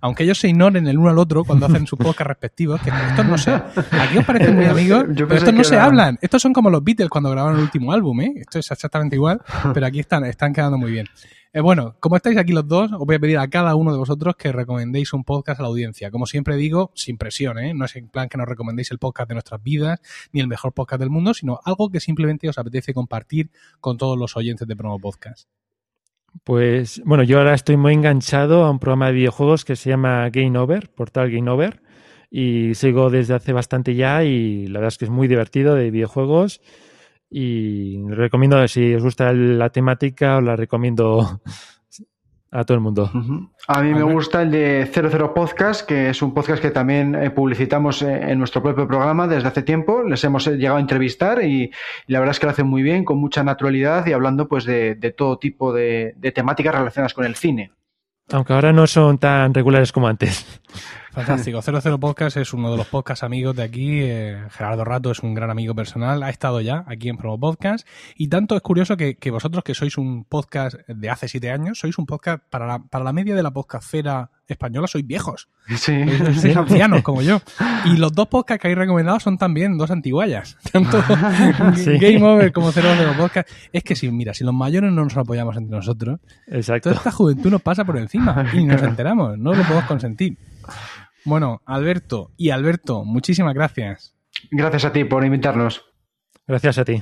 Aunque 0.01 0.23
ellos 0.23 0.39
se 0.39 0.47
ignoren 0.47 0.87
el 0.87 0.97
uno 0.97 1.09
al 1.09 1.19
otro 1.19 1.43
cuando 1.43 1.65
hacen 1.65 1.85
sus 1.85 1.99
podcast 1.99 2.27
respectivos. 2.27 2.81
Que 2.81 2.89
estos 2.89 3.25
no 3.25 3.37
sé. 3.37 3.51
Aquí 3.53 4.17
os 4.17 4.25
parecen 4.25 4.55
muy 4.55 4.65
amigos, 4.73 5.05
pero 5.15 5.35
estos 5.35 5.53
no 5.53 5.63
se 5.63 5.77
hablan. 5.77 6.17
Estos 6.21 6.41
son 6.41 6.53
como 6.53 6.69
los 6.69 6.83
Beatles 6.83 7.09
cuando 7.09 7.29
grabaron 7.29 7.57
el 7.57 7.63
último 7.63 7.91
álbum, 7.91 8.21
¿eh? 8.21 8.33
Esto 8.37 8.59
es 8.59 8.71
exactamente 8.71 9.15
igual, 9.15 9.41
pero 9.73 9.85
aquí 9.85 9.99
están, 9.99 10.25
están 10.25 10.53
quedando 10.53 10.77
muy 10.77 10.91
bien. 10.91 11.07
Eh, 11.55 11.61
bueno, 11.61 11.95
como 11.99 12.15
estáis 12.15 12.35
aquí 12.37 12.51
los 12.51 12.67
dos, 12.67 12.91
os 12.91 13.05
voy 13.05 13.15
a 13.15 13.19
pedir 13.19 13.37
a 13.37 13.47
cada 13.47 13.75
uno 13.75 13.91
de 13.91 13.99
vosotros 13.99 14.35
que 14.35 14.51
recomendéis 14.51 15.13
un 15.13 15.23
podcast 15.23 15.59
a 15.59 15.63
la 15.63 15.69
audiencia. 15.69 16.09
Como 16.09 16.25
siempre 16.25 16.55
digo, 16.55 16.91
sin 16.95 17.19
presión, 17.19 17.59
¿eh? 17.59 17.75
No 17.75 17.85
es 17.85 17.95
en 17.95 18.07
plan 18.07 18.27
que 18.27 18.39
nos 18.39 18.47
recomendéis 18.47 18.89
el 18.89 18.97
podcast 18.97 19.29
de 19.29 19.35
nuestras 19.35 19.61
vidas, 19.61 20.01
ni 20.31 20.41
el 20.41 20.47
mejor 20.47 20.73
podcast 20.73 20.99
del 20.99 21.11
mundo, 21.11 21.35
sino 21.35 21.59
algo 21.63 21.91
que 21.91 21.99
simplemente 21.99 22.49
os 22.49 22.57
apetece 22.57 22.95
compartir 22.95 23.51
con 23.79 23.99
todos 23.99 24.17
los 24.17 24.35
oyentes 24.35 24.67
de 24.67 24.75
Promo 24.75 24.97
Podcast. 24.97 25.47
Pues 26.43 27.03
bueno, 27.05 27.23
yo 27.23 27.37
ahora 27.37 27.53
estoy 27.53 27.77
muy 27.77 27.93
enganchado 27.93 28.63
a 28.63 28.71
un 28.71 28.79
programa 28.79 29.07
de 29.07 29.13
videojuegos 29.13 29.63
que 29.63 29.75
se 29.75 29.91
llama 29.91 30.27
Game 30.31 30.57
Over, 30.57 30.89
portal 30.89 31.29
Game 31.29 31.51
Over, 31.51 31.83
y 32.31 32.73
sigo 32.73 33.11
desde 33.11 33.35
hace 33.35 33.53
bastante 33.53 33.93
ya 33.93 34.23
y 34.23 34.65
la 34.65 34.79
verdad 34.79 34.87
es 34.87 34.97
que 34.97 35.05
es 35.05 35.11
muy 35.11 35.27
divertido 35.27 35.75
de 35.75 35.91
videojuegos 35.91 36.61
y 37.35 37.97
recomiendo, 38.09 38.67
si 38.67 38.93
os 38.93 39.01
gusta 39.01 39.33
la 39.33 39.71
temática, 39.71 40.37
os 40.37 40.43
la 40.43 40.55
recomiendo 40.55 41.41
a 42.51 42.63
todo 42.63 42.75
el 42.75 42.81
mundo. 42.81 43.09
A 43.67 43.81
mí 43.81 43.91
me 43.91 44.03
gusta 44.03 44.43
el 44.43 44.51
de 44.51 44.85
00 44.85 45.33
Podcast, 45.33 45.87
que 45.87 46.09
es 46.11 46.21
un 46.21 46.31
podcast 46.31 46.61
que 46.61 46.69
también 46.69 47.15
eh, 47.15 47.31
publicitamos 47.31 48.03
eh, 48.03 48.31
en 48.31 48.37
nuestro 48.37 48.61
propio 48.61 48.87
programa 48.87 49.27
desde 49.27 49.47
hace 49.47 49.63
tiempo. 49.63 50.03
Les 50.03 50.23
hemos 50.23 50.45
eh, 50.45 50.57
llegado 50.57 50.77
a 50.77 50.81
entrevistar 50.81 51.43
y, 51.43 51.71
la 52.05 52.19
verdad 52.19 52.33
es 52.33 52.39
que 52.39 52.45
lo 52.45 52.51
hacen 52.51 52.67
muy 52.67 52.83
bien, 52.83 53.03
con 53.03 53.17
mucha 53.17 53.43
naturalidad 53.43 54.05
y 54.05 54.13
hablando 54.13 54.47
pues 54.47 54.65
de, 54.65 54.95
todo 55.17 55.39
tipo 55.39 55.73
de, 55.73 56.13
de 56.15 56.31
temáticas 56.31 56.75
relacionadas 56.75 57.15
con 57.15 57.25
el 57.25 57.33
cine. 57.33 57.71
Aunque 58.31 58.53
ahora 58.53 58.71
no 58.71 58.85
son 58.85 59.17
tan 59.17 59.55
regulares 59.55 59.91
como 59.91 60.07
antes. 60.07 60.61
Fantástico. 61.13 61.61
00 61.61 61.99
Podcast 61.99 62.37
es 62.37 62.53
uno 62.53 62.71
de 62.71 62.77
los 62.77 62.87
podcast 62.87 63.21
amigos 63.21 63.55
de 63.55 63.61
aquí. 63.61 64.01
Eh, 64.01 64.41
Gerardo 64.49 64.83
Rato 64.83 65.11
es 65.11 65.19
un 65.19 65.35
gran 65.35 65.51
amigo 65.51 65.75
personal. 65.75 66.23
Ha 66.23 66.31
estado 66.31 66.59
ya 66.59 66.83
aquí 66.87 67.07
en 67.07 67.17
Promo 67.17 67.39
Podcast. 67.39 67.87
Y 68.15 68.29
tanto 68.29 68.55
es 68.55 68.63
curioso 68.63 68.97
que, 68.97 69.15
vosotros, 69.29 69.63
que 69.63 69.75
sois 69.75 69.99
un 69.99 70.25
podcast 70.25 70.77
de 70.87 71.09
hace 71.11 71.27
siete 71.27 71.51
años, 71.51 71.77
sois 71.77 71.99
un 71.99 72.07
podcast 72.07 72.41
para 72.49 72.65
la, 72.65 72.79
para 72.79 73.03
la 73.03 73.13
media 73.13 73.35
de 73.35 73.43
la 73.43 73.51
podcastfera 73.51 74.31
española, 74.47 74.87
sois 74.87 75.05
viejos. 75.05 75.49
Sí. 75.77 76.03
Sois, 76.41 76.57
ancianos 76.57 77.03
como 77.03 77.21
yo. 77.21 77.41
Y 77.85 77.97
los 77.97 78.11
dos 78.13 78.27
podcasts 78.27 78.61
que 78.61 78.69
habéis 78.69 78.79
recomendado 78.79 79.19
son 79.19 79.37
también 79.37 79.77
dos 79.77 79.91
antiguallas. 79.91 80.57
Tanto 80.71 80.97
Game 81.07 82.23
Over 82.23 82.51
como 82.51 82.71
00 82.71 83.13
Podcast. 83.17 83.49
Es 83.71 83.83
que 83.83 83.95
si, 83.95 84.09
mira, 84.09 84.33
si 84.33 84.43
los 84.43 84.53
mayores 84.53 84.91
no 84.91 85.03
nos 85.03 85.15
apoyamos 85.15 85.55
entre 85.57 85.75
nosotros, 85.75 86.19
Exacto. 86.47 86.89
toda 86.89 86.97
esta 86.97 87.11
juventud 87.11 87.51
nos 87.51 87.61
pasa 87.61 87.85
por 87.85 87.97
encima 87.99 88.45
y 88.51 88.63
nos 88.63 88.81
enteramos. 88.81 89.37
No 89.37 89.53
lo 89.53 89.61
podemos 89.61 89.85
consentir. 89.85 90.37
Bueno, 91.25 91.61
Alberto 91.65 92.31
y 92.37 92.49
Alberto, 92.49 93.05
muchísimas 93.05 93.53
gracias. 93.53 94.15
Gracias 94.51 94.85
a 94.85 94.91
ti 94.91 95.03
por 95.03 95.23
invitarnos. 95.23 95.85
Gracias 96.45 96.77
a 96.77 96.83
ti. 96.83 97.01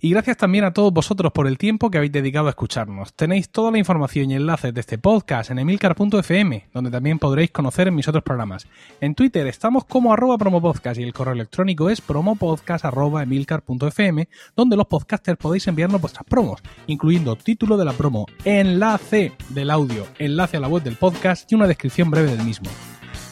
Y 0.00 0.10
gracias 0.10 0.36
también 0.36 0.64
a 0.64 0.72
todos 0.72 0.92
vosotros 0.92 1.30
por 1.32 1.46
el 1.46 1.58
tiempo 1.58 1.90
que 1.90 1.98
habéis 1.98 2.10
dedicado 2.10 2.48
a 2.48 2.50
escucharnos. 2.50 3.14
Tenéis 3.14 3.48
toda 3.48 3.70
la 3.70 3.78
información 3.78 4.32
y 4.32 4.34
enlaces 4.34 4.74
de 4.74 4.80
este 4.80 4.98
podcast 4.98 5.52
en 5.52 5.60
emilcar.fm, 5.60 6.68
donde 6.72 6.90
también 6.90 7.20
podréis 7.20 7.52
conocer 7.52 7.92
mis 7.92 8.08
otros 8.08 8.24
programas. 8.24 8.66
En 9.00 9.14
Twitter 9.14 9.46
estamos 9.46 9.84
como 9.84 10.12
arroba 10.12 10.36
promopodcast 10.38 10.98
y 10.98 11.04
el 11.04 11.12
correo 11.12 11.34
electrónico 11.34 11.88
es 11.88 12.00
promopodcast.emilcar.fm, 12.00 14.28
donde 14.56 14.76
los 14.76 14.86
podcasters 14.86 15.38
podéis 15.38 15.68
enviarnos 15.68 16.00
vuestras 16.00 16.24
promos, 16.24 16.60
incluyendo 16.88 17.36
título 17.36 17.76
de 17.76 17.84
la 17.84 17.92
promo, 17.92 18.26
enlace 18.44 19.34
del 19.50 19.70
audio, 19.70 20.04
enlace 20.18 20.56
a 20.56 20.60
la 20.60 20.66
web 20.66 20.82
del 20.82 20.96
podcast 20.96 21.52
y 21.52 21.54
una 21.54 21.68
descripción 21.68 22.10
breve 22.10 22.32
del 22.32 22.44
mismo. 22.44 22.68